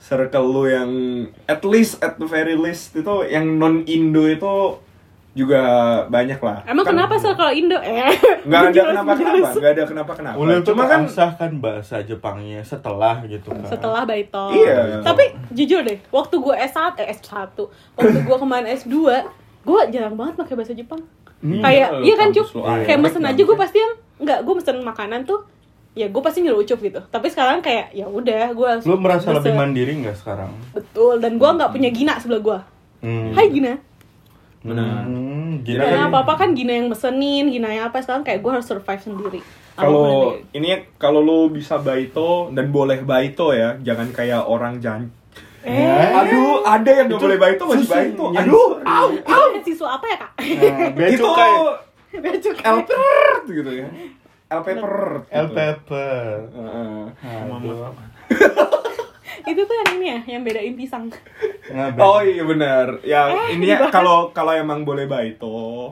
[0.02, 0.90] circle lu yang
[1.46, 4.82] at least at the very least itu yang non Indo itu
[5.32, 5.62] juga
[6.12, 7.78] banyak lah Emang Kan- kenapa sih kalau Indo?
[7.80, 8.12] Eh,
[8.50, 13.24] nggak ada kenapa kenapa nggak ada kenapa kenapa Ulil cuma kan kan bahasa Jepangnya setelah
[13.24, 13.64] gitu kan.
[13.64, 14.52] Setelah Baito.
[14.52, 15.00] Iya.
[15.00, 17.56] Tapi jujur deh, waktu gue S1, eh S1,
[17.96, 18.92] waktu gue kemarin S2,
[19.64, 21.00] gue jarang banget pakai bahasa Jepang.
[21.40, 21.64] Hmm.
[21.64, 25.20] Kayak, Iya, iya kan aneh Kayak mesen aja gue pasti yang, enggak, gue mesen makanan
[25.24, 25.40] tuh,
[25.92, 27.00] ya gue pasti nyuruh ucup gitu.
[27.08, 30.52] Tapi sekarang kayak, ya udah, gue Lu merasa lebih mandiri nggak sekarang?
[30.72, 32.58] Betul, dan gue nggak punya Gina sebelah gue.
[33.04, 33.32] Hmm.
[33.36, 33.74] Hai Gina.
[34.62, 35.04] Benar.
[35.10, 36.08] Hmm, Karena kan.
[36.08, 39.40] apa-apa kan Gina yang mesenin, Gina yang apa, sekarang kayak gue harus survive sendiri.
[39.72, 45.08] kalau ini kalau lu bisa baito dan boleh baito ya jangan kayak orang jan
[45.64, 50.06] Eh, aduh ada yang nggak Itu boleh baito masih baito aduh au Au, siswa apa
[50.12, 50.30] ya kak?
[50.92, 51.52] Nah, itu cukai.
[52.20, 52.64] Bea cukai.
[52.68, 53.88] L pepper gitu ya
[54.52, 54.94] L pepper
[55.26, 56.32] L pepper.
[56.52, 57.00] Heeh.
[59.42, 61.08] Itu tuh yang ini ya, yang bedain pisang.
[61.98, 63.00] Oh iya benar.
[63.02, 63.92] Ya Eh, ini ya dibahas.
[63.92, 65.90] kalau kalau emang boleh baito,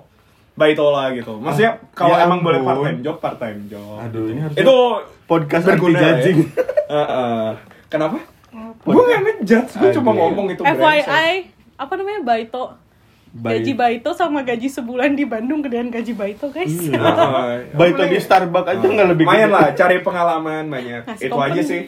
[0.55, 1.41] baito lah gitu.
[1.41, 3.97] Maksudnya kalau ya emang boleh part time job, part time job.
[3.99, 4.77] Aduh, ini harus Itu
[5.25, 6.05] podcast berguna ya.
[6.15, 6.39] judging.
[6.95, 7.47] Heeh.
[7.89, 8.19] Kenapa?
[8.81, 10.63] Gue gak ngejudge, gue cuma ngomong itu.
[10.63, 11.33] FYI,
[11.75, 12.75] apa namanya Baito?
[13.31, 13.63] Baik.
[13.63, 16.67] Gaji Baito sama gaji sebulan di Bandung gedean gaji Baito guys.
[16.69, 16.99] Iya.
[16.99, 17.73] Heeh.
[17.73, 19.47] Baito di Starbucks aja nggak lebih gede.
[19.47, 21.03] lah, cari pengalaman banyak.
[21.05, 21.83] Ngasih itu aja sih.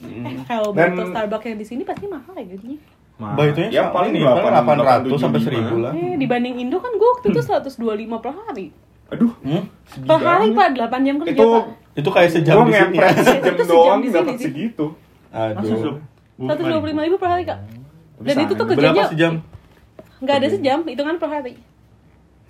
[0.00, 2.78] Eh, kalau Dan- Baito Starbucks yang di sini pasti mahal ya gajinya.
[3.16, 3.36] Mahal.
[3.46, 5.62] Itu Ya, paling paling 800 800 sampai 75.
[5.70, 5.92] 1000 lah.
[5.92, 7.70] Eh, dibanding Indo kan gue waktu itu 125
[8.18, 8.66] per hari.
[9.10, 9.62] Aduh, Hmm?
[10.00, 10.46] Per hari.
[10.50, 11.64] Pak, 8 jam kerja Itu Pak.
[11.92, 12.96] Itu kayak sejam di sini.
[12.96, 13.22] ngepres ya.
[13.30, 14.44] sejam Itu sejam doang di sini dapat sih.
[14.44, 14.86] segitu.
[15.30, 15.78] Aduh.
[15.78, 15.98] su-
[16.40, 17.58] 125 ribu per hari kak.
[18.18, 19.32] Dan itu tuh berapa Berapa kerjanya sejam?
[20.20, 21.54] Nggak ada sejam, hitungan per hari.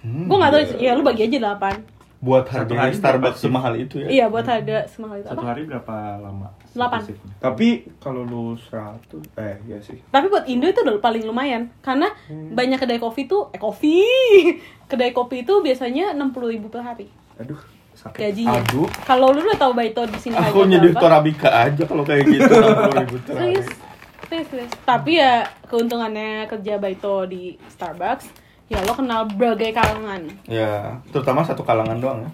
[0.01, 0.27] Hmm.
[0.27, 3.97] Gue nggak tahu, ya lu bagi aja 8 Buat Satu harga hari Starbucks semahal itu
[3.97, 4.09] ya.
[4.11, 5.49] Iya buat harga semahal itu Satu apa?
[5.49, 6.53] hari berapa lama?
[6.71, 7.01] Delapan.
[7.39, 9.01] Tapi kalau lu 100
[9.37, 9.97] eh ya sih.
[10.07, 12.53] Tapi buat Indo itu udah paling lumayan Karena Hmm.
[12.53, 14.05] banyak kedai kopi tuh, eh kopi
[14.91, 17.57] Kedai kopi itu biasanya 60 ribu per hari Aduh,
[17.95, 18.21] sakit.
[18.21, 18.85] gajinya Aduh.
[19.03, 21.01] Kalau lu udah tahu Baito di sini Aku berapa?
[21.01, 23.57] Torabika aja kalau kayak gitu 60 ribu per hari.
[24.87, 28.31] Tapi ya keuntungannya kerja Baito di Starbucks
[28.71, 32.31] Ya lo kenal berbagai kalangan Ya, terutama satu kalangan doang ya.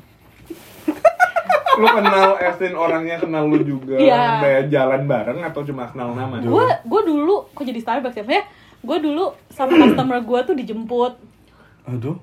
[1.80, 4.40] lu kenal Estin orangnya kenal lu juga Iya.
[4.40, 6.40] Udah jalan bareng atau cuma kenal nama?
[6.40, 8.44] Gue gue dulu, kok jadi Starbucks ya?
[8.84, 11.12] Gue dulu sama customer gue tuh dijemput
[11.88, 12.16] Aduh.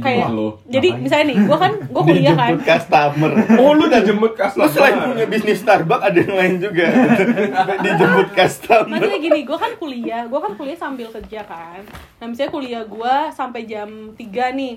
[0.00, 0.48] Kayak lu.
[0.64, 3.30] jadi misalnya nih gue kan gue kuliah kan customer.
[3.56, 4.70] Oh, lu dijemput Lu customer.
[4.70, 6.86] selain punya bisnis Starbucks ada yang lain juga.
[7.84, 8.88] Dijemput customer.
[8.88, 11.80] maksudnya gini gue kan kuliah gue kan kuliah sambil kerja kan
[12.16, 14.18] nah misalnya kuliah gue sampai jam 3
[14.54, 14.74] nih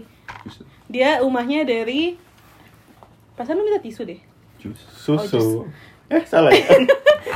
[0.86, 2.15] dia rumahnya dari
[3.34, 4.20] perasaan lu minta tisu deh
[4.97, 5.70] Susu.
[6.08, 6.64] Eh, salah ya?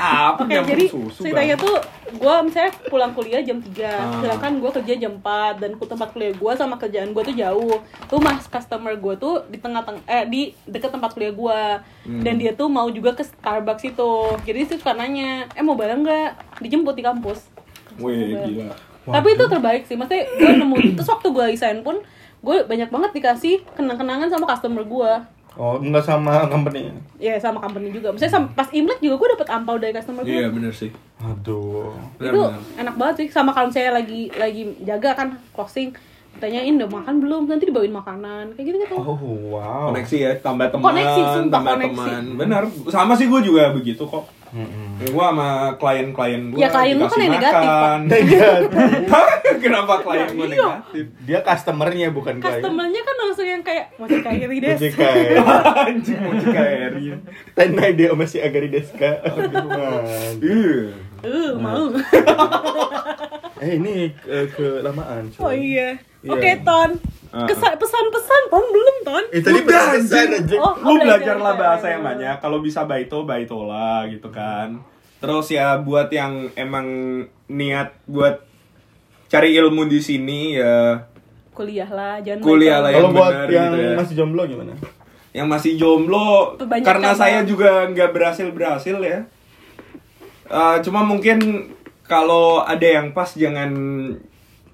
[0.02, 1.62] Apa Oke, nyampur jadi susu, ceritanya Bang?
[1.62, 1.76] tuh
[2.14, 4.18] gue misalnya pulang kuliah jam 3 Ah.
[4.18, 7.78] Sedangkan gue kerja jam 4 Dan ku- tempat kuliah gue sama kerjaan gue tuh jauh
[8.08, 11.60] Rumah customer gue tuh di tengah-tengah Eh di deket tempat kuliah gue
[12.02, 12.18] Hmm.
[12.20, 14.12] Dan dia tuh mau juga ke Starbucks itu
[14.42, 16.30] Jadi sih suka nanya Eh mau bareng nggak?
[16.60, 17.52] Dijemput di kampus
[17.98, 18.74] Wih, gila.
[19.04, 22.02] Tapi itu terbaik sih Maksudnya gue nemu Terus waktu gue resign pun
[22.40, 25.12] Gue banyak banget dikasih kenang-kenangan sama customer gue
[25.54, 26.88] Oh, enggak sama company.
[27.18, 30.32] Ya sama company juga Misalnya sama, pas Imlek juga gue dapet ampau dari customer gue
[30.34, 30.92] Iya, bener sih.
[31.20, 31.92] Aduh.
[32.18, 32.42] itu
[32.76, 35.92] enak banget sih sama kalau saya lagi lagi jaga kan closing
[36.34, 39.20] tanyain udah makan belum nanti dibawain makanan kayak gitu gitu Oh,
[39.52, 39.92] wow.
[39.92, 42.00] Koneksi ya, tambah teman, Koneksi, sumpah, tambah koneksi.
[42.00, 42.24] teman.
[42.40, 44.24] Bener, sama sih gue juga begitu kok.
[44.52, 45.00] Mm-mm.
[45.00, 47.96] Ya, gue sama klien-klien gue Ya, klien lu kan yang negatif, Pak.
[48.12, 49.56] Negatif.
[49.64, 50.52] Kenapa klien gue Iya.
[50.52, 51.06] negatif?
[51.22, 52.60] Dia customernya bukan klien.
[52.60, 55.40] customernya kan langsung yang kayak mau kairi des Mujikai.
[55.88, 57.06] Anjing mau jika Eri.
[57.52, 59.24] Tenai dia masih agari deska.
[59.24, 60.36] Aduh.
[60.38, 60.76] Iya.
[61.24, 61.86] uh mau
[63.58, 65.30] Eh ini eh, kelamaan.
[65.30, 65.40] cuy.
[65.40, 65.90] oh iya
[66.20, 66.34] Iya.
[66.34, 66.90] oke ton
[67.32, 67.48] Ah.
[67.48, 70.44] Kesa- pesan-pesan ton belum ton Eh tadi Udah, pesan anjing.
[70.44, 70.56] aja.
[70.58, 70.74] Oh.
[70.76, 71.64] Lu belajar, belajarlah belajar.
[71.64, 72.36] bahasa yang banyak.
[72.38, 74.84] Kalau bisa baito, baito lah gitu kan.
[75.18, 76.88] Terus ya buat yang emang
[77.48, 78.44] niat buat
[79.28, 81.08] cari ilmu di sini ya
[81.52, 83.94] kuliah lah jangan Kuliah lah Kalau buat benar yang gitu ya.
[83.94, 84.74] masih jomblo gimana?
[85.32, 89.24] yang masih jomblo Perbanyak karena saya juga nggak berhasil berhasil ya
[90.48, 91.72] Eh, cuma mungkin
[92.04, 93.72] kalau ada yang pas jangan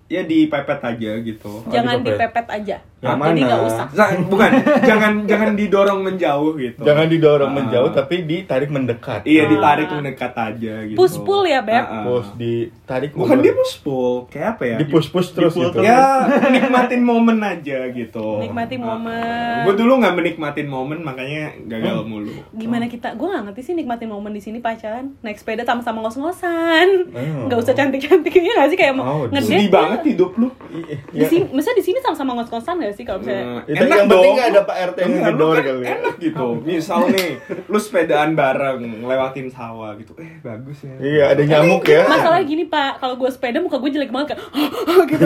[0.07, 2.15] ya dipepet aja gitu jangan Pep.
[2.15, 3.37] dipepet aja Yang mana?
[3.37, 4.49] nggak usah Sa- bukan
[4.81, 7.55] jangan jangan didorong menjauh gitu Jangan didorong Ah.
[7.55, 9.21] menjauh tapi ditarik mendekat.
[9.23, 9.47] iya Ah.
[9.47, 11.77] ditarik mendekat aja gitu Push pull ya, Beb?
[11.77, 12.03] Ah, ah.
[12.03, 15.77] Push ditarik bukan dia push pull kayak apa ya di push push terus Di-pull gitu.
[15.77, 15.85] terus.
[15.85, 16.01] ya
[16.49, 19.61] nikmatin momen aja gitu Nikmati momen.
[19.63, 22.09] gue dulu nggak menikmatin momen makanya gagal Hmm.
[22.09, 26.01] mulu gimana kita gue gak ngerti sih nikmatin momen di sini pacaran naik sepeda sama-sama
[26.01, 27.45] ngos-ngosan Oh.
[27.45, 29.71] nggak usah cantik-cantiknya nggak sih kayak Oh, mau ngedate sedih ya.
[29.71, 30.97] banget hidup lu Iya.
[31.13, 34.33] di sini misalnya di sini sama-sama ngos-ngosan gak sih kalau misalnya Eh, Itu yang penting
[34.33, 35.89] nggak ada Pak RT yang ngedor kan kali ya.
[35.93, 36.45] Enak gitu.
[36.61, 37.29] Misal nih,
[37.63, 40.15] lu sepedaan bareng lewatin sawah gitu.
[40.15, 40.95] Eh, bagus ya.
[40.97, 42.03] Iya, ada nyamuk ya.
[42.05, 44.39] masalah gini pak kalau gue sepeda muka gue jelek banget kan
[45.09, 45.25] gitu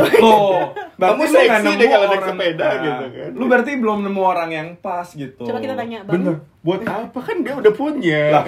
[0.93, 3.29] berarti Kamu seksi deh kalau naik orang- sepeda Nah, gitu kan.
[3.31, 5.43] Lu berarti belum nemu orang yang pas gitu.
[5.43, 6.35] coba kita tanya bang Bener.
[6.59, 8.21] Buat apa kan dia udah punya.
[8.31, 8.43] Lah.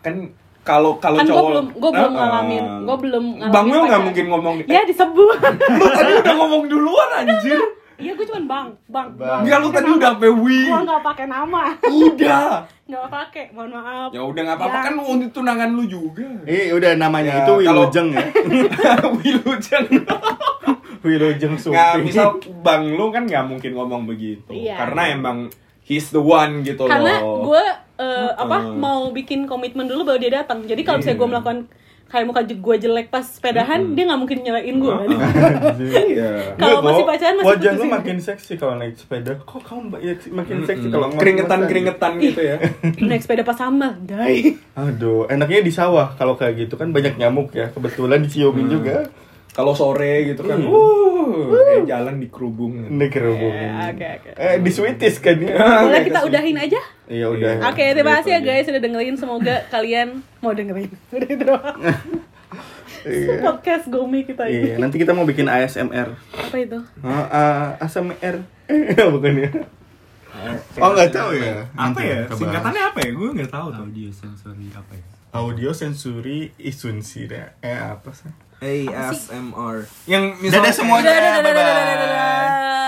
[0.00, 0.14] Kan
[0.62, 2.78] kalau kalau kan gue cowok belum gue belum Ah, ngalamin ah.
[2.80, 5.36] gue belum ngalamin Bang nggak mungkin ngomong ya disebut
[5.72, 7.58] Lu tadi udah ngomong duluan anjir.
[8.02, 9.40] Iya gue cuman bang bang Bang.
[9.40, 10.60] Enggak lu tadi udah sampai wi.
[10.64, 12.46] gue nggak pakai nama Udah.
[12.90, 14.84] nggak pakai mohon maaf Ya udah nggak apa-apa Ya.
[14.84, 16.26] kan untuk tunangan lu juga.
[16.44, 18.24] Eh, udah namanya Ya, itu kalau- Wilujeng ya.
[19.16, 19.86] Wilujeng.
[21.02, 22.04] Wilujeng Nggak, Supi.
[22.04, 22.26] misal
[22.60, 24.46] bang lu kan nggak mungkin ngomong begitu.
[24.48, 24.76] Iya.
[24.76, 25.38] Karena emang
[25.82, 27.48] he's the one gitu karena loh.
[27.48, 27.64] gue
[27.98, 28.76] eh, apa Heeh.
[28.76, 31.32] mau bikin komitmen dulu baru dia datang jadi kalau misalnya gue Iya.
[31.32, 31.58] melakukan
[32.12, 35.08] kayak muka gue jelek pas sepedahan dia nggak mungkin nyerain gue kan
[36.04, 36.30] Iya.
[36.60, 37.90] Kalau masih pacaran masih wajah lu putusin.
[37.90, 39.32] makin seksi kalau naik sepeda.
[39.40, 42.56] Kok kamu ya, makin seksi kalau ngos-ngosan keringetan-keringetan gitu ya.
[43.08, 47.50] naik sepeda pas sama dai Aduh, enaknya di sawah kalau kayak gitu kan banyak nyamuk
[47.52, 47.72] ya.
[47.72, 48.74] Kebetulan diciumin Hmm.
[48.74, 48.96] juga.
[49.52, 50.72] Kalau sore gitu kan, Hmm.
[50.72, 52.72] uh, kayak jalan di kerubung.
[52.82, 53.52] Ini kerubung.
[53.52, 54.30] Ya, oke, oke.
[54.34, 55.54] Eh, di Sweeties kan ya.
[55.54, 57.52] boleh Oke, kita udahin aja Iya udah.
[57.62, 60.08] oke terima kasih ya guys sudah dengerin semoga kalian
[60.40, 61.76] mau dengerin udah itu doang
[63.02, 63.42] Iya.
[63.42, 66.14] podcast gomi kita Iya, ini nanti kita mau bikin ASMR.
[66.14, 68.36] apa itu Oh, uh, ASMR.
[69.10, 69.50] Bukan ya?
[70.78, 71.66] Oh, nggak tahu ya.
[71.72, 72.24] Apa ya?
[72.24, 72.38] Kita bahas.
[72.40, 73.10] Singkatannya apa ya?
[73.12, 73.82] Gue nggak tahu tuh.
[73.82, 77.28] audio sensori apa ya Audio sensori isunsi
[77.60, 78.30] Eh apa sih?
[78.62, 79.90] ASMR.
[80.06, 81.10] Yang Dadah semuanya.
[81.10, 82.82] Dadah, dadah, dadah, dadah, dadah.